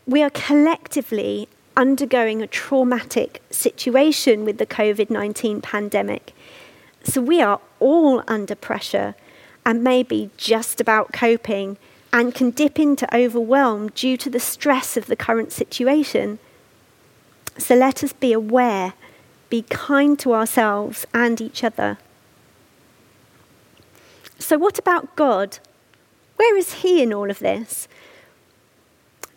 we 0.06 0.22
are 0.22 0.30
collectively 0.30 1.48
undergoing 1.76 2.42
a 2.42 2.46
traumatic 2.46 3.42
situation 3.50 4.44
with 4.44 4.58
the 4.58 4.66
COVID 4.66 5.10
19 5.10 5.60
pandemic. 5.60 6.32
So 7.04 7.20
we 7.20 7.40
are 7.40 7.60
all 7.78 8.22
under 8.26 8.54
pressure 8.54 9.14
and 9.64 9.84
maybe 9.84 10.30
just 10.36 10.80
about 10.80 11.12
coping 11.12 11.76
and 12.12 12.34
can 12.34 12.50
dip 12.50 12.78
into 12.78 13.14
overwhelm 13.14 13.88
due 13.90 14.16
to 14.16 14.30
the 14.30 14.40
stress 14.40 14.96
of 14.96 15.06
the 15.06 15.16
current 15.16 15.52
situation. 15.52 16.38
So 17.58 17.74
let 17.74 18.02
us 18.02 18.12
be 18.12 18.32
aware, 18.32 18.94
be 19.50 19.62
kind 19.62 20.18
to 20.20 20.34
ourselves 20.34 21.06
and 21.12 21.40
each 21.40 21.62
other. 21.62 21.98
So, 24.38 24.58
what 24.58 24.78
about 24.78 25.16
God? 25.16 25.58
Where 26.36 26.56
is 26.56 26.74
He 26.74 27.02
in 27.02 27.12
all 27.12 27.30
of 27.30 27.38
this? 27.38 27.88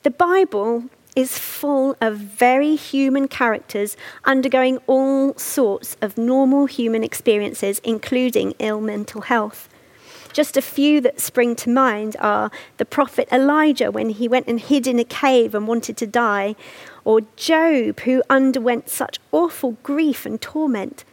The 0.04 0.12
Bible 0.12 0.86
is 1.20 1.38
full 1.38 1.98
of 2.00 2.18
very 2.18 2.76
human 2.76 3.28
characters 3.28 3.98
undergoing 4.24 4.78
all 4.88 5.34
sorts 5.38 5.98
of 6.02 6.18
normal 6.18 6.66
human 6.66 7.04
experiences, 7.04 7.80
including 7.84 8.54
ill 8.60 8.80
mental 8.80 9.22
health. 9.22 9.68
Just 10.32 10.56
a 10.56 10.62
few 10.62 11.02
that 11.02 11.20
spring 11.20 11.56
to 11.58 11.70
mind 11.70 12.16
are 12.20 12.52
the 12.78 12.86
prophet 12.86 13.28
Elijah 13.32 13.92
when 13.92 14.10
he 14.10 14.28
went 14.28 14.48
and 14.48 14.60
hid 14.60 14.88
in 14.88 15.00
a 15.00 15.04
cave 15.04 15.54
and 15.54 15.68
wanted 15.68 15.98
to 15.98 16.08
die, 16.08 16.56
or 17.04 17.22
Job 17.36 18.00
who 18.02 18.24
underwent 18.30 18.90
such 18.90 19.20
awful 19.32 19.72
grief 19.84 20.26
and 20.26 20.40
torment. 20.40 21.04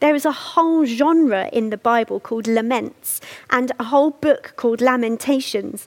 There 0.00 0.14
is 0.14 0.24
a 0.24 0.32
whole 0.32 0.84
genre 0.84 1.48
in 1.52 1.70
the 1.70 1.76
Bible 1.76 2.18
called 2.18 2.48
laments 2.48 3.20
and 3.50 3.70
a 3.78 3.84
whole 3.84 4.10
book 4.10 4.54
called 4.56 4.80
Lamentations 4.80 5.86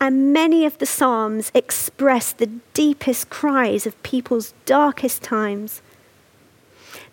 and 0.00 0.32
many 0.32 0.64
of 0.66 0.78
the 0.78 0.86
Psalms 0.86 1.50
express 1.54 2.32
the 2.32 2.50
deepest 2.74 3.30
cries 3.30 3.86
of 3.86 4.02
people's 4.02 4.52
darkest 4.64 5.22
times. 5.22 5.80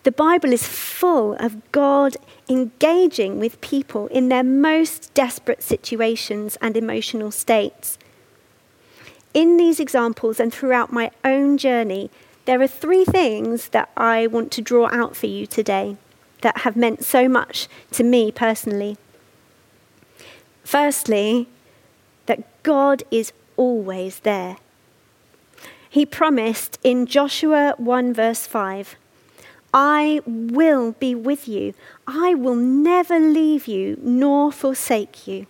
The 0.02 0.12
Bible 0.12 0.52
is 0.52 0.68
full 0.68 1.34
of 1.34 1.72
God 1.72 2.16
engaging 2.48 3.38
with 3.38 3.60
people 3.62 4.06
in 4.08 4.28
their 4.28 4.44
most 4.44 5.12
desperate 5.14 5.62
situations 5.62 6.58
and 6.60 6.76
emotional 6.76 7.30
states. 7.30 7.98
In 9.32 9.56
these 9.56 9.80
examples 9.80 10.38
and 10.38 10.52
throughout 10.52 10.92
my 10.92 11.10
own 11.24 11.56
journey, 11.56 12.10
there 12.44 12.60
are 12.60 12.68
three 12.68 13.06
things 13.06 13.70
that 13.70 13.88
I 13.96 14.26
want 14.26 14.52
to 14.52 14.62
draw 14.62 14.88
out 14.92 15.16
for 15.16 15.26
you 15.26 15.46
today 15.46 15.96
that 16.42 16.58
have 16.58 16.76
meant 16.76 17.02
so 17.02 17.26
much 17.26 17.66
to 17.92 18.04
me 18.04 18.30
personally. 18.30 18.98
Firstly, 20.62 21.48
God 22.64 23.04
is 23.12 23.32
always 23.56 24.18
there. 24.20 24.56
He 25.88 26.04
promised 26.04 26.80
in 26.82 27.06
Joshua 27.06 27.74
1, 27.78 28.12
verse 28.12 28.48
5, 28.48 28.96
I 29.72 30.20
will 30.26 30.92
be 30.92 31.14
with 31.14 31.46
you. 31.46 31.74
I 32.06 32.34
will 32.34 32.56
never 32.56 33.20
leave 33.20 33.68
you 33.68 33.98
nor 34.02 34.50
forsake 34.50 35.28
you. 35.28 35.46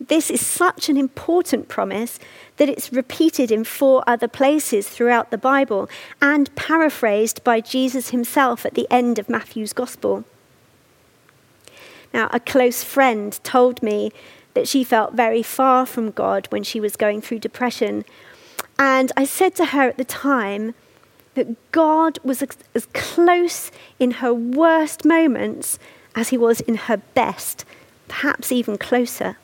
This 0.00 0.30
is 0.30 0.44
such 0.44 0.88
an 0.88 0.96
important 0.96 1.68
promise 1.68 2.18
that 2.56 2.68
it's 2.68 2.92
repeated 2.92 3.52
in 3.52 3.62
four 3.62 4.02
other 4.06 4.26
places 4.26 4.88
throughout 4.88 5.30
the 5.30 5.38
Bible 5.38 5.88
and 6.20 6.54
paraphrased 6.56 7.44
by 7.44 7.60
Jesus 7.60 8.10
himself 8.10 8.66
at 8.66 8.74
the 8.74 8.88
end 8.90 9.20
of 9.20 9.28
Matthew's 9.28 9.72
Gospel. 9.72 10.24
Now, 12.12 12.28
a 12.32 12.40
close 12.40 12.82
friend 12.82 13.38
told 13.44 13.82
me 13.82 14.10
that 14.54 14.68
she 14.68 14.84
felt 14.84 15.14
very 15.14 15.42
far 15.42 15.86
from 15.86 16.10
God 16.10 16.46
when 16.50 16.62
she 16.62 16.80
was 16.80 16.96
going 16.96 17.20
through 17.20 17.38
depression. 17.38 18.04
And 18.78 19.12
I 19.16 19.24
said 19.24 19.54
to 19.56 19.66
her 19.66 19.88
at 19.88 19.96
the 19.96 20.04
time 20.04 20.74
that 21.34 21.72
God 21.72 22.18
was 22.22 22.42
as 22.74 22.86
close 22.92 23.70
in 23.98 24.12
her 24.12 24.34
worst 24.34 25.04
moments 25.04 25.78
as 26.14 26.28
he 26.28 26.36
was 26.36 26.60
in 26.60 26.76
her 26.76 26.98
best, 26.98 27.64
perhaps 28.08 28.52
even 28.52 28.76
closer. 28.76 29.38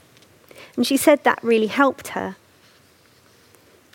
And 0.76 0.86
she 0.86 0.96
said 0.96 1.24
that 1.24 1.42
really 1.42 1.66
helped 1.66 2.08
her. 2.08 2.36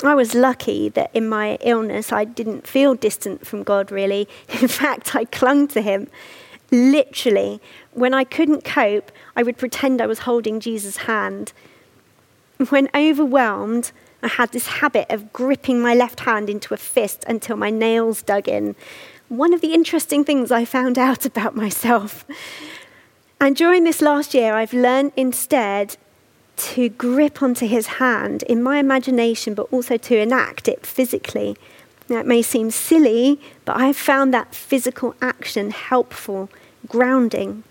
I 0.04 0.15
was 0.15 0.34
lucky 0.36 0.89
that 0.89 1.12
in 1.13 1.30
my 1.30 1.58
illness 1.62 2.12
I 2.12 2.26
didn't 2.26 2.67
feel 2.67 2.93
distant 2.93 3.47
from 3.47 3.63
God 3.63 3.91
really. 3.91 4.28
In 4.62 4.67
fact, 4.67 5.15
I 5.15 5.26
clung 5.26 5.67
to 5.69 5.82
him. 5.82 6.08
Literally, 6.74 7.62
when 7.92 8.16
I 8.16 8.24
couldn't 8.24 8.64
cope, 8.64 9.12
I 9.36 9.44
would 9.44 9.60
pretend 9.60 10.02
I 10.02 10.08
was 10.08 10.20
holding 10.20 10.60
Jesus' 10.60 10.98
hand. 10.98 11.54
When 12.70 12.90
overwhelmed, 12.96 13.92
I 14.24 14.28
had 14.28 14.52
this 14.54 14.66
habit 14.66 15.06
of 15.12 15.32
gripping 15.32 15.80
my 15.84 15.94
left 15.94 16.22
hand 16.22 16.50
into 16.50 16.74
a 16.74 16.78
fist 16.78 17.26
until 17.28 17.58
my 17.58 17.70
nails 17.70 18.24
dug 18.24 18.48
in. 18.48 18.76
one 19.30 19.54
of 19.54 19.62
the 19.62 19.76
interesting 19.76 20.24
things 20.24 20.52
I 20.52 20.66
found 20.66 20.98
out 21.08 21.28
about 21.28 21.56
myself. 21.56 22.26
And 23.40 23.56
during 23.56 23.84
this 23.84 24.02
last 24.02 24.34
year, 24.34 24.56
I've 24.56 24.74
learned 24.74 25.12
instead 25.16 25.96
to 26.56 26.90
grip 26.90 27.44
onto 27.44 27.68
his 27.68 27.86
hand 27.86 28.42
in 28.44 28.64
my 28.64 28.80
imagination, 28.80 29.54
but 29.54 29.72
also 29.72 29.98
to 29.98 30.18
enact 30.18 30.68
it 30.68 30.88
physically. 30.88 31.56
Now, 32.10 32.20
it 32.20 32.26
may 32.26 32.42
seem 32.42 32.72
silly, 32.72 33.40
but 33.64 33.78
I've 33.78 33.96
found 33.96 34.34
that 34.34 34.56
physical 34.56 35.16
action 35.22 35.70
helpful, 35.70 36.50
grounding. 36.88 37.63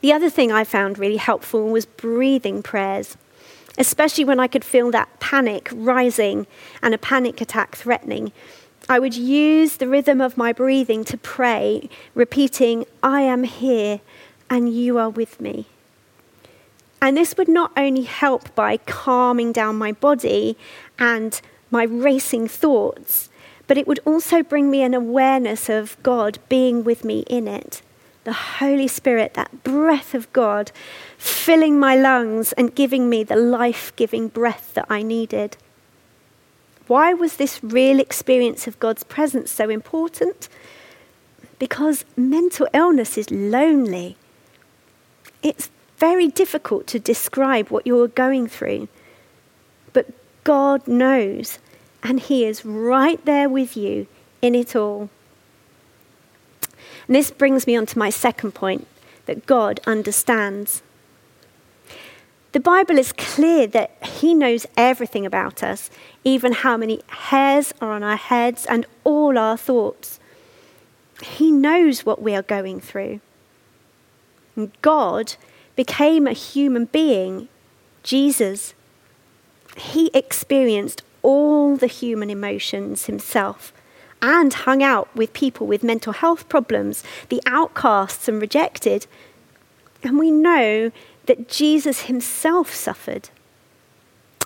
The 0.00 0.12
other 0.12 0.30
thing 0.30 0.50
I 0.50 0.64
found 0.64 0.98
really 0.98 1.16
helpful 1.16 1.68
was 1.68 1.86
breathing 1.86 2.62
prayers, 2.62 3.16
especially 3.78 4.24
when 4.24 4.40
I 4.40 4.48
could 4.48 4.64
feel 4.64 4.90
that 4.90 5.20
panic 5.20 5.68
rising 5.72 6.46
and 6.82 6.92
a 6.92 6.98
panic 6.98 7.40
attack 7.40 7.76
threatening. 7.76 8.32
I 8.88 8.98
would 8.98 9.14
use 9.14 9.76
the 9.76 9.88
rhythm 9.88 10.20
of 10.20 10.36
my 10.36 10.52
breathing 10.52 11.04
to 11.04 11.16
pray, 11.16 11.88
repeating, 12.14 12.84
I 13.02 13.22
am 13.22 13.44
here 13.44 14.00
and 14.50 14.74
you 14.74 14.98
are 14.98 15.08
with 15.08 15.40
me. 15.40 15.66
And 17.00 17.16
this 17.16 17.36
would 17.36 17.48
not 17.48 17.72
only 17.76 18.02
help 18.02 18.54
by 18.54 18.76
calming 18.76 19.52
down 19.52 19.76
my 19.76 19.92
body 19.92 20.56
and 20.98 21.40
my 21.70 21.84
racing 21.84 22.48
thoughts, 22.48 23.28
but 23.66 23.78
it 23.78 23.86
would 23.86 24.00
also 24.04 24.42
bring 24.42 24.70
me 24.70 24.82
an 24.82 24.94
awareness 24.94 25.68
of 25.68 25.96
God 26.02 26.38
being 26.48 26.84
with 26.84 27.04
me 27.04 27.20
in 27.28 27.48
it. 27.48 27.82
The 28.24 28.32
Holy 28.32 28.88
Spirit, 28.88 29.34
that 29.34 29.64
breath 29.64 30.14
of 30.14 30.32
God, 30.32 30.70
filling 31.18 31.78
my 31.78 31.96
lungs 31.96 32.52
and 32.52 32.74
giving 32.74 33.08
me 33.08 33.24
the 33.24 33.36
life 33.36 33.94
giving 33.96 34.28
breath 34.28 34.74
that 34.74 34.86
I 34.88 35.02
needed. 35.02 35.56
Why 36.86 37.14
was 37.14 37.36
this 37.36 37.62
real 37.62 38.00
experience 38.00 38.66
of 38.66 38.78
God's 38.78 39.04
presence 39.04 39.50
so 39.50 39.68
important? 39.68 40.48
Because 41.58 42.04
mental 42.16 42.68
illness 42.72 43.16
is 43.16 43.30
lonely. 43.30 44.16
It's 45.42 45.70
very 45.98 46.28
difficult 46.28 46.86
to 46.88 46.98
describe 46.98 47.68
what 47.68 47.86
you're 47.86 48.08
going 48.08 48.48
through. 48.48 48.88
But 49.92 50.08
God 50.44 50.86
knows, 50.88 51.58
and 52.02 52.20
He 52.20 52.44
is 52.44 52.64
right 52.64 53.22
there 53.24 53.48
with 53.48 53.76
you 53.76 54.06
in 54.40 54.54
it 54.54 54.74
all. 54.74 55.08
And 57.06 57.16
this 57.16 57.30
brings 57.30 57.66
me 57.66 57.76
on 57.76 57.86
to 57.86 57.98
my 57.98 58.10
second 58.10 58.52
point 58.52 58.86
that 59.26 59.46
God 59.46 59.80
understands. 59.86 60.82
The 62.52 62.60
Bible 62.60 62.98
is 62.98 63.12
clear 63.12 63.66
that 63.68 63.90
He 64.04 64.34
knows 64.34 64.66
everything 64.76 65.24
about 65.24 65.62
us, 65.62 65.90
even 66.24 66.52
how 66.52 66.76
many 66.76 67.00
hairs 67.08 67.72
are 67.80 67.92
on 67.92 68.02
our 68.02 68.16
heads 68.16 68.66
and 68.66 68.86
all 69.04 69.38
our 69.38 69.56
thoughts. 69.56 70.20
He 71.22 71.50
knows 71.50 72.04
what 72.04 72.20
we 72.20 72.34
are 72.34 72.42
going 72.42 72.80
through. 72.80 73.20
And 74.56 74.72
God 74.82 75.34
became 75.76 76.26
a 76.26 76.32
human 76.32 76.86
being, 76.86 77.48
Jesus, 78.02 78.74
he 79.76 80.10
experienced 80.12 81.02
all 81.22 81.76
the 81.76 81.86
human 81.86 82.30
emotions 82.30 83.06
himself 83.06 83.72
and 84.20 84.54
hung 84.54 84.82
out 84.82 85.08
with 85.16 85.32
people 85.32 85.66
with 85.66 85.82
mental 85.82 86.12
health 86.12 86.48
problems, 86.48 87.02
the 87.28 87.42
outcasts 87.46 88.28
and 88.28 88.40
rejected. 88.40 89.06
And 90.02 90.18
we 90.18 90.30
know 90.30 90.92
that 91.26 91.48
Jesus 91.48 92.02
himself 92.02 92.72
suffered. 92.72 93.30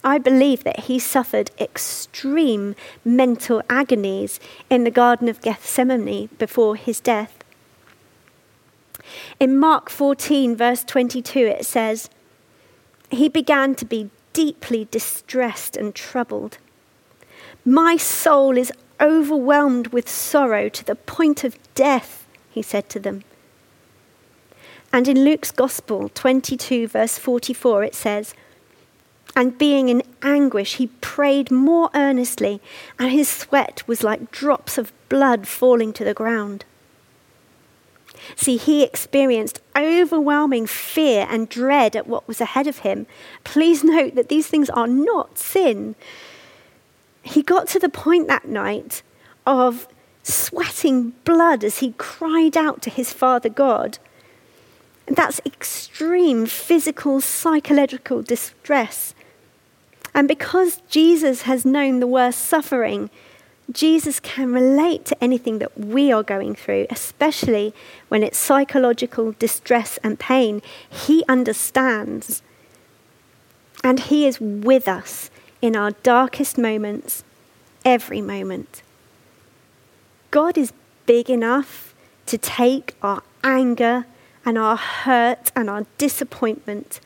I 0.02 0.18
believe 0.18 0.64
that 0.64 0.80
he 0.80 0.98
suffered 0.98 1.50
extreme 1.58 2.74
mental 3.04 3.62
agonies 3.68 4.40
in 4.70 4.84
the 4.84 4.90
Garden 4.90 5.28
of 5.28 5.42
Gethsemane 5.42 6.28
before 6.38 6.76
his 6.76 7.00
death. 7.00 7.42
In 9.38 9.58
Mark 9.58 9.90
14, 9.90 10.56
verse 10.56 10.84
22, 10.84 11.40
it 11.40 11.66
says, 11.66 12.08
He 13.10 13.28
began 13.28 13.74
to 13.76 13.84
be 13.84 14.10
deeply 14.32 14.86
distressed 14.90 15.76
and 15.76 15.94
troubled. 15.94 16.58
My 17.68 17.96
soul 17.96 18.56
is 18.56 18.72
overwhelmed 19.00 19.88
with 19.88 20.08
sorrow 20.08 20.68
to 20.68 20.84
the 20.84 20.94
point 20.94 21.42
of 21.42 21.58
death, 21.74 22.24
he 22.48 22.62
said 22.62 22.88
to 22.90 23.00
them. 23.00 23.24
And 24.92 25.08
in 25.08 25.24
Luke's 25.24 25.50
Gospel 25.50 26.08
22, 26.08 26.86
verse 26.86 27.18
44, 27.18 27.82
it 27.82 27.94
says, 27.96 28.34
And 29.34 29.58
being 29.58 29.88
in 29.88 30.04
anguish, 30.22 30.76
he 30.76 30.86
prayed 31.00 31.50
more 31.50 31.90
earnestly, 31.92 32.60
and 33.00 33.10
his 33.10 33.28
sweat 33.28 33.82
was 33.88 34.04
like 34.04 34.30
drops 34.30 34.78
of 34.78 34.92
blood 35.08 35.48
falling 35.48 35.92
to 35.94 36.04
the 36.04 36.14
ground. 36.14 36.64
See, 38.36 38.58
he 38.58 38.84
experienced 38.84 39.60
overwhelming 39.76 40.68
fear 40.68 41.26
and 41.28 41.48
dread 41.48 41.96
at 41.96 42.06
what 42.06 42.28
was 42.28 42.40
ahead 42.40 42.68
of 42.68 42.78
him. 42.78 43.08
Please 43.42 43.82
note 43.82 44.14
that 44.14 44.28
these 44.28 44.46
things 44.46 44.70
are 44.70 44.86
not 44.86 45.36
sin. 45.36 45.96
He 47.26 47.42
got 47.42 47.66
to 47.68 47.80
the 47.80 47.88
point 47.88 48.28
that 48.28 48.46
night 48.46 49.02
of 49.44 49.88
sweating 50.22 51.10
blood 51.24 51.64
as 51.64 51.78
he 51.78 51.94
cried 51.98 52.56
out 52.56 52.80
to 52.82 52.90
his 52.90 53.12
Father 53.12 53.48
God. 53.48 53.98
That's 55.06 55.40
extreme 55.44 56.46
physical, 56.46 57.20
psychological 57.20 58.22
distress. 58.22 59.14
And 60.14 60.28
because 60.28 60.82
Jesus 60.88 61.42
has 61.42 61.64
known 61.64 61.98
the 62.00 62.06
worst 62.06 62.40
suffering, 62.40 63.10
Jesus 63.72 64.20
can 64.20 64.52
relate 64.52 65.04
to 65.06 65.22
anything 65.24 65.58
that 65.58 65.78
we 65.78 66.12
are 66.12 66.22
going 66.22 66.54
through, 66.54 66.86
especially 66.90 67.74
when 68.08 68.22
it's 68.22 68.38
psychological 68.38 69.32
distress 69.32 69.98
and 70.04 70.18
pain. 70.18 70.62
He 70.88 71.24
understands. 71.28 72.42
And 73.82 74.00
He 74.00 74.26
is 74.26 74.40
with 74.40 74.86
us 74.86 75.30
in 75.62 75.76
our 75.76 75.92
darkest 76.02 76.58
moments, 76.58 77.24
every 77.84 78.20
moment. 78.20 78.82
God 80.30 80.58
is 80.58 80.72
big 81.06 81.30
enough 81.30 81.94
to 82.26 82.36
take 82.36 82.94
our 83.02 83.22
anger 83.42 84.06
and 84.44 84.58
our 84.58 84.76
hurt 84.76 85.52
and 85.54 85.70
our 85.70 85.86
disappointment. 85.98 87.00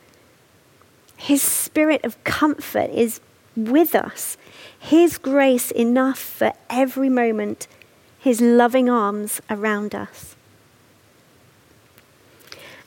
His 1.16 1.42
spirit 1.42 2.04
of 2.04 2.22
comfort 2.24 2.90
is 2.90 3.20
with 3.56 3.94
us 3.94 4.36
his 4.80 5.18
grace 5.18 5.70
enough 5.70 6.18
for 6.18 6.52
every 6.70 7.10
moment, 7.10 7.68
His 8.18 8.40
loving 8.40 8.88
arms 8.88 9.40
around 9.50 9.94
us. 9.94 10.34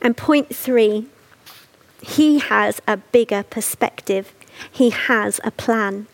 And 0.01 0.17
point 0.17 0.53
three, 0.53 1.05
He 2.01 2.39
has 2.39 2.81
a 2.87 2.97
bigger 2.97 3.43
perspective, 3.43 4.33
He 4.71 4.89
has 4.89 5.39
a 5.43 5.51
plan. 5.51 6.07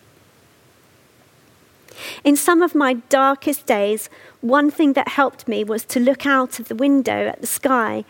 In 2.23 2.35
some 2.35 2.61
of 2.61 2.75
my 2.75 2.93
darkest 2.93 3.65
days, 3.65 4.09
one 4.41 4.71
thing 4.71 4.93
that 4.93 5.09
helped 5.09 5.47
me 5.47 5.63
was 5.63 5.83
to 5.85 5.99
look 5.99 6.25
out 6.25 6.59
of 6.59 6.67
the 6.67 6.75
window 6.75 7.27
at 7.27 7.41
the 7.41 7.47
sky. 7.47 8.05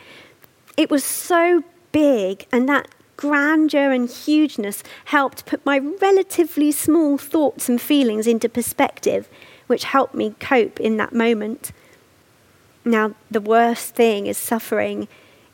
It 0.78 0.90
was 0.90 1.04
so 1.04 1.64
big, 1.92 2.46
and 2.52 2.70
that 2.70 2.88
grandeur 3.18 3.92
and 3.92 4.10
hugeness 4.10 4.84
helped 5.06 5.46
put 5.46 5.66
my 5.66 5.78
relatively 5.78 6.72
small 6.72 7.18
thoughts 7.18 7.68
and 7.68 7.82
feelings 7.82 8.28
into 8.28 8.48
perspective, 8.48 9.28
which 9.68 9.84
helped 9.84 10.16
me 10.16 10.36
cope 10.40 10.80
in 10.80 10.98
that 10.98 11.14
moment. 11.14 11.72
Now, 12.86 13.16
the 13.30 13.42
worst 13.42 13.96
thing 13.96 14.28
is 14.28 14.38
suffering. 14.38 15.08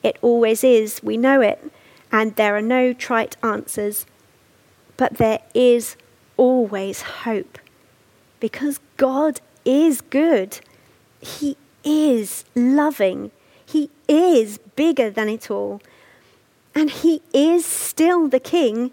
It 0.03 0.17
always 0.21 0.63
is, 0.63 1.01
we 1.01 1.17
know 1.17 1.41
it, 1.41 1.71
and 2.11 2.35
there 2.35 2.55
are 2.55 2.61
no 2.61 2.93
trite 2.93 3.35
answers. 3.41 4.05
But 4.97 5.17
there 5.17 5.39
is 5.53 5.95
always 6.37 7.01
hope 7.01 7.57
because 8.39 8.79
God 8.97 9.41
is 9.63 10.01
good. 10.01 10.59
He 11.19 11.57
is 11.83 12.45
loving. 12.55 13.31
He 13.65 13.89
is 14.07 14.57
bigger 14.75 15.09
than 15.09 15.29
it 15.29 15.49
all. 15.49 15.81
And 16.73 16.91
he 16.91 17.21
is 17.33 17.65
still 17.65 18.27
the 18.27 18.39
king 18.39 18.91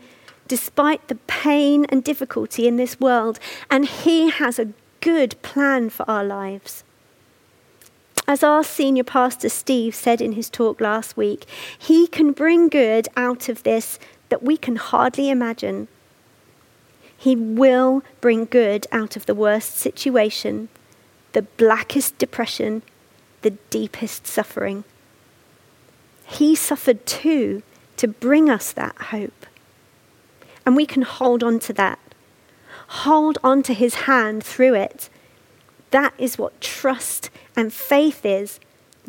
despite 0.49 1.09
the 1.09 1.15
pain 1.15 1.87
and 1.87 2.05
difficulty 2.05 2.67
in 2.67 2.77
this 2.77 3.01
world. 3.01 3.39
And 3.71 3.87
he 3.87 4.31
has 4.31 4.59
a 4.59 4.73
good 5.01 5.41
plan 5.43 5.91
for 5.91 6.09
our 6.09 6.25
lives. 6.25 6.85
As 8.29 8.43
our 8.43 8.63
senior 8.63 9.05
pastor 9.05 9.49
Steve 9.49 9.95
said 9.95 10.21
in 10.21 10.33
his 10.33 10.49
talk 10.49 10.81
last 10.81 11.17
week, 11.17 11.45
he 11.77 12.07
can 12.07 12.33
bring 12.33 12.69
good 12.69 13.09
out 13.17 13.49
of 13.49 13.65
this 13.65 13.99
that 14.33 14.43
we 14.43 14.57
can 14.57 14.77
hardly 14.77 15.29
imagine. 15.29 15.89
He 17.19 17.37
will 17.37 18.03
bring 18.23 18.47
good 18.47 18.87
out 18.91 19.15
of 19.15 19.27
the 19.27 19.35
worst 19.35 19.77
situation, 19.77 20.71
the 21.33 21.43
blackest 21.43 22.17
depression, 22.17 22.81
the 23.43 23.51
deepest 23.69 24.27
suffering. 24.27 24.85
He 26.25 26.55
suffered 26.55 27.05
too 27.05 27.63
to 27.99 28.09
bring 28.09 28.49
us 28.49 28.73
that 28.73 28.97
hope. 29.13 29.45
And 30.65 30.77
we 30.77 30.87
can 30.87 31.03
hold 31.03 31.45
on 31.45 31.59
to 31.59 31.75
that. 31.75 31.99
Hold 33.05 33.37
on 33.45 33.63
to 33.65 33.75
his 33.75 34.07
hand 34.09 34.43
through 34.43 34.77
it. 34.77 35.11
That 35.91 36.15
is 36.17 36.39
what 36.39 36.59
trust 36.63 37.29
and 37.55 37.71
faith 37.71 38.25
is. 38.25 38.59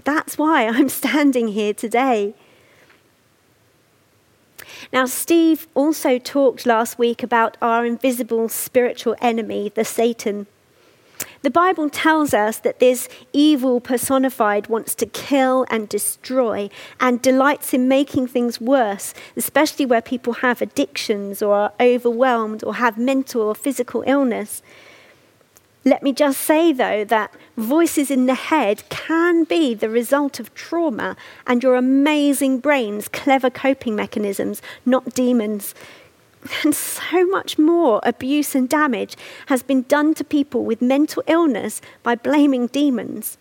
That's 0.03 0.37
why 0.37 0.67
I'm 0.67 0.89
standing 1.03 1.47
here 1.47 1.73
today. 1.73 2.33
Now, 4.91 5.05
Steve 5.05 5.67
also 5.73 6.17
talked 6.17 6.65
last 6.65 6.97
week 6.97 7.23
about 7.23 7.57
our 7.61 7.85
invisible 7.85 8.49
spiritual 8.49 9.15
enemy, 9.21 9.71
the 9.73 9.85
Satan. 9.85 10.47
The 11.41 11.51
Bible 11.51 11.89
tells 11.89 12.33
us 12.33 12.57
that 12.59 12.79
this 12.79 13.09
evil 13.33 13.81
personified 13.81 14.67
wants 14.67 14.95
to 14.95 15.05
kill 15.05 15.65
and 15.69 15.89
destroy 15.89 16.69
and 17.01 17.21
delights 17.21 17.73
in 17.73 17.87
making 17.87 18.27
things 18.27 18.61
worse, 18.61 19.13
especially 19.35 19.85
where 19.85 20.01
people 20.01 20.33
have 20.35 20.61
addictions 20.61 21.41
or 21.41 21.53
are 21.53 21.73
overwhelmed 21.81 22.63
or 22.63 22.75
have 22.75 22.97
mental 22.97 23.41
or 23.41 23.55
physical 23.55 24.03
illness. 24.07 24.61
Let 25.85 26.01
me 26.01 26.13
just 26.13 26.39
say, 26.39 26.71
though, 26.71 27.03
that 27.03 27.33
voices 27.57 28.09
in 28.09 28.25
the 28.25 28.35
head 28.35 28.83
can 28.89 29.43
be 29.43 29.73
the 29.73 29.89
result 29.89 30.39
of 30.39 30.53
trauma 30.53 31.17
and 31.45 31.61
your 31.61 31.75
amazing 31.75 32.59
brain's 32.59 33.09
clever 33.09 33.49
coping 33.49 33.95
mechanisms, 33.95 34.61
not 34.85 35.13
demons. 35.13 35.75
And 36.63 36.75
so 36.75 37.25
much 37.27 37.57
more 37.57 38.01
abuse 38.03 38.55
and 38.55 38.67
damage 38.67 39.15
has 39.47 39.63
been 39.63 39.83
done 39.83 40.13
to 40.15 40.23
people 40.23 40.63
with 40.63 40.81
mental 40.81 41.23
illness 41.27 41.81
by 42.01 42.15
blaming 42.15 42.67
demons. 42.67 43.37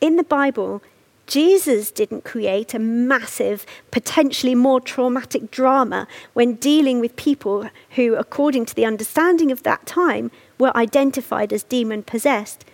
In 0.00 0.16
the 0.16 0.24
Bible, 0.24 0.82
Jesus 1.26 1.90
didn't 1.90 2.24
create 2.24 2.74
a 2.74 2.78
massive, 2.78 3.64
potentially 3.90 4.54
more 4.54 4.80
traumatic 4.80 5.50
drama 5.50 6.06
when 6.34 6.54
dealing 6.54 7.00
with 7.00 7.16
people 7.16 7.68
who, 7.90 8.16
according 8.16 8.66
to 8.66 8.74
the 8.74 8.84
understanding 8.84 9.52
of 9.52 9.62
that 9.62 9.86
time, 9.86 10.30
were 10.62 10.76
identified 10.76 11.52
as 11.52 11.64
demon 11.64 12.04
possessed. 12.04 12.64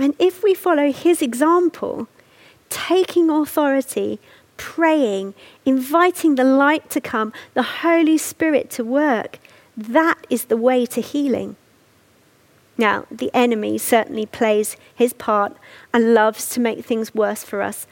And 0.00 0.16
if 0.18 0.42
we 0.42 0.52
follow 0.52 0.90
his 0.90 1.22
example, 1.22 2.08
taking 2.70 3.30
authority, 3.30 4.18
praying, 4.56 5.32
inviting 5.64 6.34
the 6.34 6.42
light 6.42 6.90
to 6.90 7.00
come, 7.00 7.32
the 7.54 7.62
Holy 7.86 8.18
Spirit 8.18 8.68
to 8.70 8.82
work, 8.82 9.38
that 9.76 10.26
is 10.28 10.46
the 10.46 10.56
way 10.56 10.84
to 10.86 11.00
healing. 11.00 11.54
Now, 12.76 13.06
the 13.12 13.30
enemy 13.32 13.78
certainly 13.78 14.26
plays 14.26 14.76
his 14.92 15.12
part 15.12 15.56
and 15.92 16.14
loves 16.14 16.48
to 16.50 16.58
make 16.58 16.84
things 16.84 17.14
worse 17.14 17.44
for 17.44 17.62
us, 17.62 17.86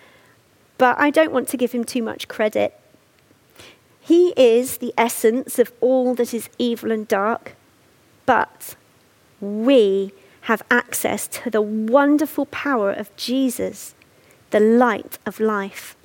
but 0.78 0.98
I 0.98 1.11
don't 1.11 1.30
want 1.30 1.46
to 1.50 1.56
give 1.56 1.70
him 1.70 1.85
too 1.85 2.02
much 2.02 2.26
credit. 2.26 2.76
He 4.00 4.35
is 4.37 4.78
the 4.78 4.92
essence 4.98 5.61
of 5.61 5.70
all 5.80 6.16
that 6.16 6.35
is 6.35 6.50
evil 6.58 6.90
and 6.90 7.06
dark, 7.06 7.54
but 8.26 8.74
we 9.42 10.12
have 10.42 10.62
access 10.70 11.26
to 11.26 11.50
the 11.50 11.61
wonderful 11.61 12.46
power 12.46 12.90
of 12.92 13.14
Jesus, 13.16 13.94
the 14.50 14.61
light 14.61 15.18
of 15.26 15.40
life. 15.40 15.96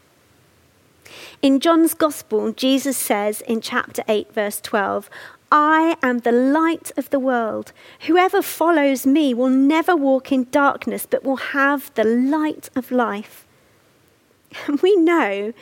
In 1.42 1.60
John's 1.60 1.94
Gospel, 1.94 2.52
Jesus 2.52 2.98
says 2.98 3.42
in 3.42 3.62
chapter 3.62 4.04
8, 4.08 4.34
verse 4.34 4.60
12, 4.60 5.10
I 5.52 5.96
am 6.04 6.20
the 6.20 6.32
light 6.32 6.92
of 6.98 7.10
the 7.10 7.20
world. 7.20 7.72
Whoever 8.02 8.42
follows 8.42 9.06
me 9.06 9.34
will 9.34 9.50
never 9.50 9.96
walk 9.96 10.32
in 10.32 10.48
darkness, 10.52 11.08
but 11.10 11.24
will 11.24 11.38
have 11.38 11.94
the 11.94 12.04
light 12.04 12.70
of 12.76 12.92
life. 12.92 13.46
And 14.66 14.80
we 14.82 14.96
know 14.96 15.54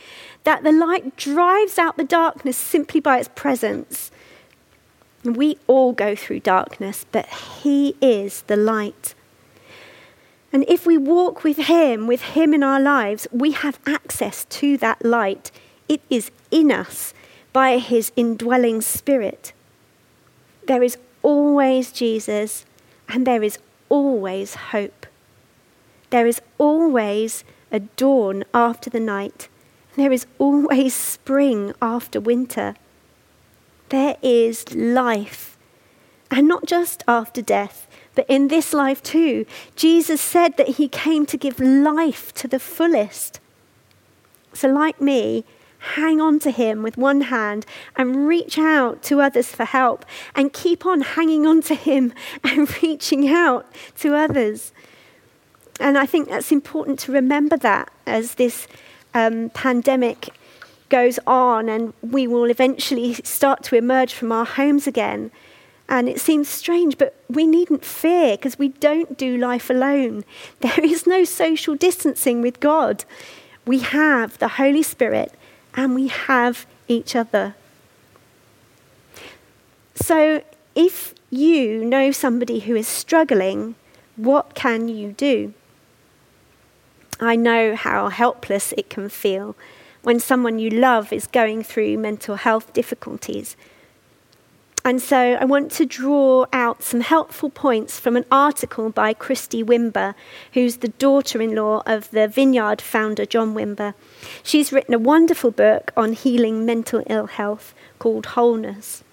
that 0.43 0.63
the 0.63 0.71
light 0.71 1.15
drives 1.17 1.77
out 1.77 1.97
the 1.97 2.03
darkness 2.03 2.57
simply 2.57 2.99
by 2.99 3.19
its 3.19 3.29
presence. 3.35 4.11
We 5.25 5.57
all 5.65 5.91
go 5.91 6.15
through 6.15 6.41
darkness, 6.41 7.05
but 7.11 7.25
He 7.63 7.95
is 7.99 8.43
the 8.43 8.55
light. 8.55 9.15
And 10.53 10.63
if 10.67 10.85
we 10.85 10.97
walk 10.97 11.43
with 11.43 11.57
Him, 11.57 12.07
with 12.07 12.21
Him 12.21 12.53
in 12.53 12.63
our 12.63 12.79
lives, 12.79 13.27
we 13.31 13.51
have 13.51 13.79
access 13.85 14.45
to 14.45 14.77
that 14.77 15.03
light. 15.03 15.51
It 15.89 16.01
is 16.09 16.31
in 16.51 16.71
us 16.71 17.13
by 17.51 17.79
His 17.79 18.11
indwelling 18.15 18.81
Spirit. 18.81 19.51
There 20.67 20.83
is 20.83 20.97
always 21.23 21.91
Jesus, 21.91 22.65
and 23.09 23.25
there 23.25 23.43
is 23.43 23.57
always 23.89 24.55
hope. 24.55 25.07
There 26.11 26.27
is 26.27 26.41
always 26.57 27.43
a 27.71 27.79
dawn 27.79 28.43
after 28.53 28.89
the 28.89 28.99
night. 28.99 29.49
There 29.95 30.11
is 30.11 30.25
always 30.37 30.93
spring 30.93 31.73
after 31.81 32.19
winter 32.21 32.75
there 33.89 34.17
is 34.21 34.73
life. 34.73 35.57
And 36.31 36.47
not 36.47 36.65
just 36.65 37.03
after 37.07 37.41
death, 37.41 37.87
but 38.15 38.25
in 38.29 38.47
this 38.47 38.73
life 38.73 39.03
too. 39.03 39.45
Jesus 39.75 40.21
said 40.21 40.57
that 40.57 40.69
he 40.69 40.87
came 40.87 41.25
to 41.27 41.37
give 41.37 41.59
life 41.59 42.33
to 42.35 42.47
the 42.47 42.59
fullest. 42.59 43.39
So, 44.53 44.69
like 44.69 45.01
me, 45.01 45.43
hang 45.93 46.19
on 46.19 46.39
to 46.39 46.49
him 46.49 46.81
with 46.81 46.97
one 46.97 47.21
hand 47.21 47.65
and 47.95 48.27
reach 48.27 48.57
out 48.57 49.03
to 49.03 49.21
others 49.21 49.49
for 49.49 49.65
help 49.65 50.05
and 50.33 50.51
keep 50.51 50.85
on 50.85 51.01
hanging 51.01 51.45
on 51.45 51.61
to 51.61 51.75
him 51.75 52.13
and 52.43 52.67
reaching 52.83 53.29
out 53.29 53.67
to 53.97 54.15
others. 54.15 54.71
And 55.79 55.97
I 55.97 56.05
think 56.05 56.29
that's 56.29 56.51
important 56.51 56.99
to 56.99 57.11
remember 57.11 57.57
that 57.57 57.91
as 58.07 58.35
this 58.35 58.67
um, 59.13 59.49
pandemic 59.51 60.29
goes 60.89 61.19
on 61.25 61.69
and 61.69 61.93
we 62.01 62.27
will 62.27 62.49
eventually 62.49 63.13
start 63.15 63.63
to 63.63 63.75
emerge 63.75 64.13
from 64.13 64.31
our 64.31 64.45
homes 64.45 64.87
again. 64.87 65.31
And 65.87 66.09
it 66.09 66.19
seems 66.19 66.49
strange, 66.49 66.97
but 66.97 67.15
we 67.29 67.45
needn't 67.45 67.85
fear 67.85 68.37
because 68.37 68.57
we 68.57 68.69
don't 68.69 69.17
do 69.17 69.37
life 69.37 69.69
alone. 69.69 70.23
There 70.59 70.83
is 70.83 71.05
no 71.05 71.23
social 71.23 71.75
distancing 71.75 72.41
with 72.41 72.59
God. 72.59 73.05
We 73.65 73.79
have 73.79 74.37
the 74.39 74.47
Holy 74.47 74.83
Spirit 74.83 75.33
and 75.75 75.93
we 75.93 76.07
have 76.07 76.65
each 76.87 77.15
other. 77.15 77.55
So 79.95 80.43
if 80.75 81.13
you 81.29 81.83
know 81.85 82.11
somebody 82.11 82.59
who 82.59 82.75
is 82.75 82.87
struggling, 82.87 83.75
what 84.15 84.55
can 84.55 84.87
you 84.87 85.11
do? 85.11 85.53
I 87.19 87.35
know 87.35 87.75
how 87.75 88.09
helpless 88.09 88.73
it 88.73 88.89
can 88.89 89.09
feel 89.09 89.55
when 90.05 90.19
someone 90.19 90.59
you 90.59 90.69
love 90.69 91.11
is 91.11 91.27
going 91.27 91.63
through 91.63 91.97
mental 91.97 92.35
health 92.35 92.71
difficulties. 92.73 93.55
And 94.83 95.01
so 95.01 95.17
I 95.17 95.45
want 95.45 95.71
to 95.73 95.85
draw 95.87 96.45
out 96.53 96.83
some 96.83 97.01
helpful 97.01 97.49
points 97.49 97.99
from 97.99 98.15
an 98.15 98.25
article 98.31 98.91
by 98.91 99.15
Christy 99.15 99.63
Wimber, 99.63 100.13
who's 100.53 100.77
the 100.77 100.89
daughter 100.89 101.41
in 101.41 101.55
law 101.55 101.81
of 101.87 102.11
the 102.11 102.27
Vineyard 102.27 102.81
founder 102.81 103.25
John 103.25 103.55
Wimber. 103.55 103.95
She's 104.43 104.71
written 104.71 104.93
a 104.93 104.99
wonderful 104.99 105.49
book 105.49 105.91
on 105.97 106.13
healing 106.13 106.67
mental 106.67 107.01
ill 107.07 107.25
health 107.25 107.73
called 107.97 108.27
Wholeness. 108.27 109.03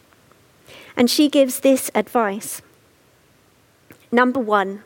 And 0.94 1.10
she 1.10 1.30
gives 1.30 1.60
this 1.60 1.90
advice 1.94 2.60
Number 4.14 4.40
one, 4.40 4.82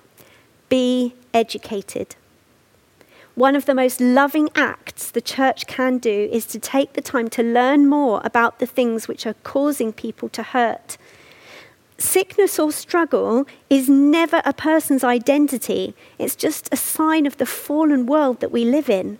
be 0.69 1.14
educated. 1.35 2.14
One 3.37 3.55
of 3.55 3.66
the 3.66 3.75
most 3.75 4.01
loving 4.01 4.49
acts 4.55 5.11
the 5.11 5.20
church 5.20 5.66
can 5.66 5.99
do 5.99 6.27
is 6.33 6.46
to 6.46 6.59
take 6.59 6.94
the 6.94 7.03
time 7.03 7.29
to 7.29 7.42
learn 7.42 7.87
more 7.87 8.22
about 8.25 8.61
the 8.61 8.66
things 8.66 9.09
which 9.09 9.27
are 9.27 9.35
causing 9.44 9.92
people 9.92 10.31
to 10.31 10.42
hurt. 10.42 10.96
Sickness 11.99 12.59
or 12.59 12.72
struggle 12.72 13.44
is 13.68 13.90
never 13.90 14.40
a 14.46 14.55
person's 14.55 15.05
identity, 15.05 15.94
it's 16.18 16.35
just 16.35 16.70
a 16.72 16.77
sign 16.77 17.27
of 17.27 17.37
the 17.37 17.44
fallen 17.44 18.07
world 18.07 18.40
that 18.40 18.53
we 18.53 18.64
live 18.64 18.88
in. 18.88 19.18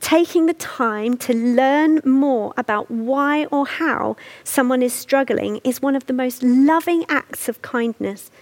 Taking 0.00 0.46
the 0.46 0.54
time 0.54 1.16
to 1.18 1.32
learn 1.32 2.00
more 2.04 2.52
about 2.56 2.90
why 2.90 3.44
or 3.44 3.64
how 3.64 4.16
someone 4.42 4.82
is 4.82 4.92
struggling 4.92 5.60
is 5.62 5.80
one 5.80 5.94
of 5.94 6.06
the 6.06 6.12
most 6.12 6.42
loving 6.42 7.04
acts 7.08 7.48
of 7.48 7.62
kindness. 7.62 8.32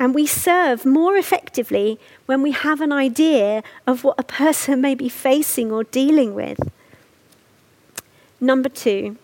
And 0.00 0.14
we 0.14 0.26
serve 0.26 0.86
more 0.86 1.16
effectively 1.18 2.00
when 2.24 2.40
we 2.40 2.52
have 2.52 2.80
an 2.80 2.90
idea 2.90 3.62
of 3.86 4.02
what 4.02 4.18
a 4.18 4.24
person 4.24 4.80
may 4.80 4.94
be 4.94 5.10
facing 5.10 5.70
or 5.70 5.84
dealing 5.84 6.34
with. 6.34 6.58
Number 8.40 8.70
two, 8.70 9.18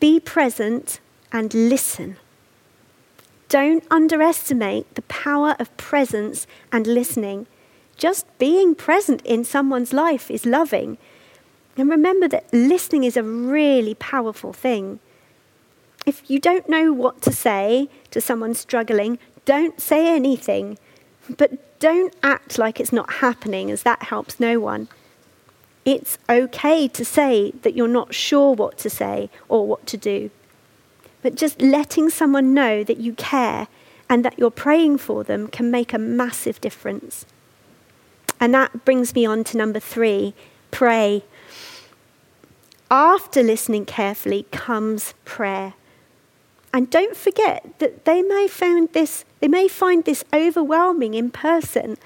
be 0.00 0.18
present 0.18 1.00
and 1.30 1.52
listen. 1.52 2.16
Don't 3.50 3.84
underestimate 3.90 4.94
the 4.94 5.02
power 5.02 5.54
of 5.58 5.76
presence 5.76 6.46
and 6.72 6.86
listening. 6.86 7.46
Just 7.98 8.26
being 8.38 8.74
present 8.74 9.20
in 9.22 9.44
someone's 9.44 9.92
life 9.92 10.30
is 10.30 10.46
loving. 10.46 10.96
And 11.76 11.90
remember 11.90 12.26
that 12.28 12.52
listening 12.54 13.04
is 13.04 13.18
a 13.18 13.22
really 13.22 13.94
powerful 13.94 14.54
thing. 14.54 14.98
If 16.06 16.30
you 16.30 16.38
don't 16.38 16.70
know 16.70 16.92
what 16.92 17.20
to 17.22 17.32
say 17.32 17.90
to 18.12 18.20
someone 18.20 18.54
struggling, 18.54 19.18
don't 19.46 19.80
say 19.80 20.14
anything, 20.14 20.78
but 21.38 21.78
don't 21.80 22.14
act 22.22 22.58
like 22.58 22.78
it's 22.78 22.92
not 22.92 23.14
happening, 23.14 23.70
as 23.70 23.82
that 23.84 24.04
helps 24.04 24.38
no 24.38 24.60
one. 24.60 24.88
It's 25.86 26.18
okay 26.28 26.88
to 26.88 27.04
say 27.04 27.52
that 27.62 27.74
you're 27.74 27.88
not 27.88 28.12
sure 28.12 28.54
what 28.54 28.76
to 28.78 28.90
say 28.90 29.30
or 29.48 29.66
what 29.66 29.86
to 29.86 29.96
do. 29.96 30.30
But 31.22 31.36
just 31.36 31.62
letting 31.62 32.10
someone 32.10 32.52
know 32.52 32.84
that 32.84 32.98
you 32.98 33.14
care 33.14 33.68
and 34.08 34.24
that 34.24 34.38
you're 34.38 34.50
praying 34.50 34.98
for 34.98 35.24
them 35.24 35.48
can 35.48 35.70
make 35.70 35.92
a 35.92 35.98
massive 35.98 36.60
difference. 36.60 37.24
And 38.38 38.52
that 38.54 38.84
brings 38.84 39.14
me 39.14 39.24
on 39.24 39.44
to 39.44 39.56
number 39.56 39.80
three 39.80 40.34
pray. 40.70 41.24
After 42.90 43.42
listening 43.42 43.86
carefully 43.86 44.46
comes 44.50 45.14
prayer. 45.24 45.74
And 46.72 46.90
don't 46.90 47.16
forget 47.16 47.78
that 47.78 48.04
they 48.04 48.22
may 48.22 48.48
find 48.48 48.92
this, 48.92 49.24
they 49.40 49.48
may 49.48 49.68
find 49.68 50.04
this 50.04 50.24
overwhelming 50.32 51.14
in 51.14 51.30
person. 51.30 51.96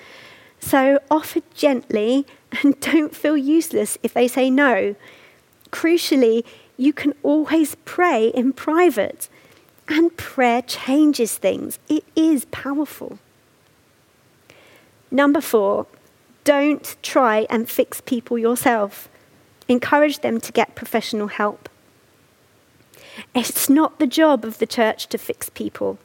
So 0.60 1.00
offer 1.10 1.40
gently 1.54 2.26
and 2.62 2.78
don't 2.80 3.14
feel 3.14 3.36
useless 3.36 3.98
if 4.02 4.14
they 4.14 4.28
say 4.28 4.50
no. 4.50 4.94
Crucially, 5.70 6.44
you 6.76 6.92
can 6.92 7.14
always 7.22 7.76
pray 7.84 8.28
in 8.28 8.52
private. 8.52 9.28
And 9.88 10.16
prayer 10.16 10.62
changes 10.62 11.36
things. 11.36 11.78
It 11.88 12.04
is 12.14 12.44
powerful. 12.46 13.18
Number 15.10 15.40
four, 15.40 15.86
don't 16.44 16.96
try 17.02 17.46
and 17.50 17.68
fix 17.68 18.00
people 18.00 18.38
yourself. 18.38 19.08
Encourage 19.68 20.20
them 20.20 20.40
to 20.40 20.52
get 20.52 20.76
professional 20.76 21.28
help. 21.28 21.68
It's 23.34 23.68
not 23.68 23.98
the 23.98 24.06
job 24.06 24.44
of 24.44 24.58
the 24.58 24.66
church 24.66 25.06
to 25.08 25.18
fix 25.18 25.48
people. 25.48 25.98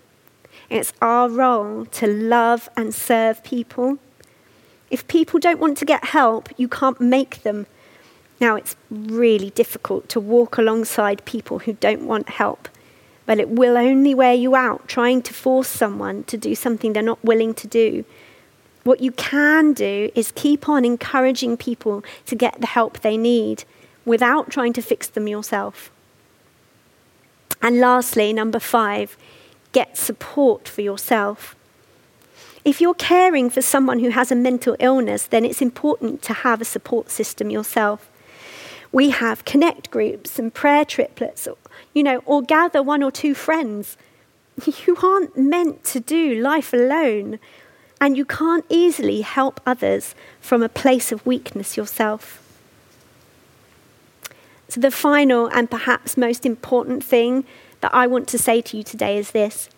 It's 0.70 0.94
our 1.02 1.30
role 1.30 1.86
to 1.86 2.08
love 2.08 2.70
and 2.76 2.94
serve 2.94 3.44
people. 3.44 4.00
If 4.90 5.08
people 5.08 5.40
don't 5.40 5.60
want 5.60 5.78
to 5.80 5.86
get 5.86 6.06
help, 6.06 6.50
you 6.58 6.68
can't 6.68 7.00
make 7.00 7.44
them. 7.44 7.68
Now, 8.40 8.56
it's 8.56 8.76
really 8.90 9.50
difficult 9.52 10.10
to 10.10 10.20
walk 10.20 10.58
alongside 10.58 11.26
people 11.26 11.60
who 11.60 11.74
don't 11.74 12.06
want 12.06 12.30
help, 12.30 12.68
but 13.26 13.40
it 13.40 13.50
will 13.50 13.78
only 13.78 14.14
wear 14.14 14.34
you 14.34 14.56
out 14.56 14.88
trying 14.88 15.22
to 15.24 15.34
force 15.34 15.68
someone 15.68 16.24
to 16.26 16.38
do 16.38 16.54
something 16.56 16.94
they're 16.94 17.04
not 17.04 17.24
willing 17.24 17.54
to 17.56 17.68
do. 17.68 18.06
What 18.84 19.02
you 19.02 19.12
can 19.12 19.74
do 19.74 20.12
is 20.14 20.32
keep 20.32 20.70
on 20.70 20.86
encouraging 20.86 21.58
people 21.58 22.04
to 22.28 22.36
get 22.36 22.60
the 22.60 22.68
help 22.68 23.00
they 23.00 23.18
need 23.18 23.64
without 24.06 24.52
trying 24.52 24.74
to 24.74 24.82
fix 24.82 25.08
them 25.08 25.28
yourself. 25.28 25.92
And 27.66 27.80
lastly, 27.80 28.32
number 28.32 28.60
five, 28.60 29.18
get 29.72 29.98
support 29.98 30.68
for 30.68 30.82
yourself. 30.82 31.56
If 32.64 32.80
you're 32.80 32.94
caring 32.94 33.50
for 33.50 33.64
someone 33.64 34.02
who 34.02 34.10
has 34.10 34.32
a 34.32 34.36
mental 34.36 34.76
illness, 34.80 35.26
then 35.26 35.44
it's 35.44 35.64
important 35.64 36.22
to 36.22 36.34
have 36.34 36.62
a 36.62 36.66
support 36.66 37.10
system 37.10 37.50
yourself. 37.50 38.08
We 38.92 39.10
have 39.10 39.46
connect 39.46 39.90
groups 39.90 40.38
and 40.38 40.54
prayer 40.54 40.86
triplets, 40.86 41.48
you 41.96 42.04
know, 42.04 42.22
or 42.28 42.44
gather 42.44 42.84
one 42.84 43.02
or 43.02 43.12
two 43.12 43.34
friends. 43.34 43.98
You 44.86 44.96
aren't 45.02 45.36
meant 45.36 45.84
to 45.86 46.00
do 46.00 46.36
life 46.36 46.72
alone, 46.72 47.40
and 48.00 48.16
you 48.16 48.26
can't 48.26 48.64
easily 48.70 49.22
help 49.22 49.60
others 49.66 50.14
from 50.40 50.62
a 50.62 50.70
place 50.70 51.12
of 51.12 51.26
weakness 51.26 51.76
yourself. 51.76 52.45
So, 54.68 54.82
the 54.82 54.92
final 54.92 55.48
and 55.48 55.70
perhaps 55.70 56.18
most 56.18 56.46
important 56.46 57.04
thing 57.04 57.46
that 57.82 57.94
I 57.94 58.08
want 58.08 58.28
to 58.30 58.38
say 58.38 58.62
to 58.62 58.78
you 58.78 58.84
today 58.84 59.18
is 59.18 59.32
this 59.32 59.70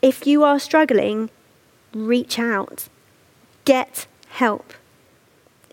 if 0.00 0.26
you 0.26 0.44
are 0.44 0.58
struggling, 0.58 1.30
reach 1.92 2.38
out, 2.38 2.88
get 3.64 4.06
help. 4.30 4.72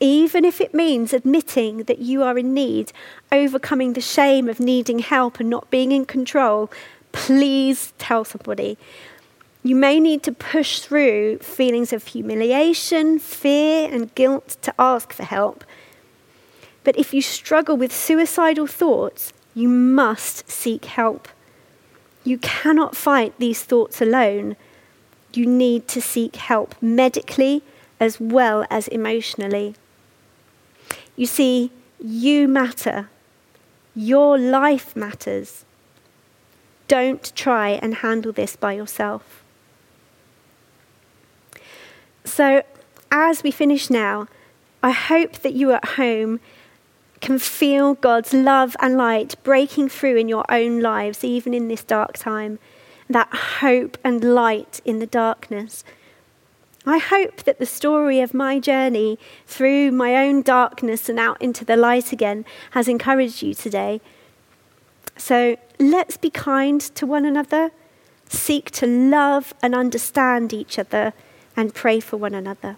Even 0.01 0.43
if 0.43 0.59
it 0.59 0.73
means 0.73 1.13
admitting 1.13 1.83
that 1.83 1.99
you 1.99 2.21
are 2.23 2.37
in 2.37 2.53
need, 2.53 2.91
overcoming 3.31 3.93
the 3.93 4.01
shame 4.01 4.49
of 4.49 4.59
needing 4.59 4.99
help 4.99 5.39
and 5.39 5.49
not 5.49 5.69
being 5.69 5.91
in 5.91 6.05
control, 6.05 6.69
please 7.11 7.93
tell 7.97 8.25
somebody. 8.25 8.77
You 9.63 9.75
may 9.75 9.99
need 9.99 10.21
to 10.23 10.31
push 10.31 10.79
through 10.79 11.39
feelings 11.39 11.93
of 11.93 12.05
humiliation, 12.07 13.19
fear, 13.19 13.89
and 13.91 14.13
guilt 14.15 14.57
to 14.63 14.73
ask 14.77 15.13
for 15.13 15.23
help. 15.23 15.63
But 16.85 16.97
if 16.97 17.13
you 17.13 17.21
struggle 17.21 17.75
with 17.75 17.91
suicidal 17.91 18.67
thoughts, 18.67 19.33
you 19.55 19.67
must 19.67 20.49
seek 20.49 20.85
help. 20.85 21.27
You 22.23 22.37
cannot 22.37 22.95
fight 22.95 23.33
these 23.39 23.63
thoughts 23.63 24.01
alone. 24.01 24.55
You 25.33 25.47
need 25.47 25.87
to 25.89 25.99
seek 25.99 26.35
help 26.35 26.75
medically 26.81 27.63
as 27.99 28.19
well 28.19 28.65
as 28.69 28.87
emotionally. 28.87 29.75
You 31.15 31.25
see, 31.25 31.71
you 31.99 32.47
matter. 32.47 33.09
Your 33.95 34.37
life 34.37 34.95
matters. 34.95 35.65
Don't 36.87 37.35
try 37.35 37.69
and 37.69 37.95
handle 37.95 38.31
this 38.31 38.55
by 38.55 38.73
yourself. 38.73 39.43
So, 42.23 42.61
as 43.11 43.41
we 43.41 43.49
finish 43.49 43.89
now, 43.89 44.27
I 44.83 44.91
hope 44.91 45.39
that 45.39 45.53
you 45.53 45.71
at 45.71 45.85
home 45.99 46.39
can 47.25 47.39
feel 47.39 47.95
God's 47.95 48.33
love 48.33 48.75
and 48.79 48.97
light 48.97 49.33
breaking 49.41 49.89
through 49.89 50.15
in 50.15 50.29
your 50.29 50.45
own 50.47 50.79
lives, 50.79 51.23
even 51.23 51.55
in 51.55 51.69
this 51.69 51.83
dark 51.83 52.13
time. 52.13 52.59
That 53.09 53.33
hope 53.33 53.97
and 54.03 54.23
light 54.23 54.79
in 54.85 54.99
the 54.99 55.07
darkness. 55.07 55.83
I 56.85 56.99
hope 56.99 57.37
that 57.45 57.57
the 57.57 57.65
story 57.65 58.19
of 58.19 58.35
my 58.35 58.59
journey 58.59 59.17
through 59.47 59.91
my 59.91 60.15
own 60.15 60.43
darkness 60.43 61.09
and 61.09 61.17
out 61.17 61.41
into 61.41 61.65
the 61.65 61.75
light 61.75 62.11
again 62.11 62.45
has 62.71 62.87
encouraged 62.87 63.41
you 63.41 63.55
today. 63.55 64.01
So 65.17 65.57
let's 65.79 66.17
be 66.17 66.29
kind 66.29 66.79
to 66.79 67.07
one 67.07 67.25
another, 67.25 67.71
seek 68.29 68.69
to 68.71 68.85
love 68.85 69.51
and 69.63 69.73
understand 69.73 70.53
each 70.53 70.77
other, 70.77 71.13
and 71.57 71.73
pray 71.73 71.99
for 71.99 72.17
one 72.17 72.35
another. 72.35 72.77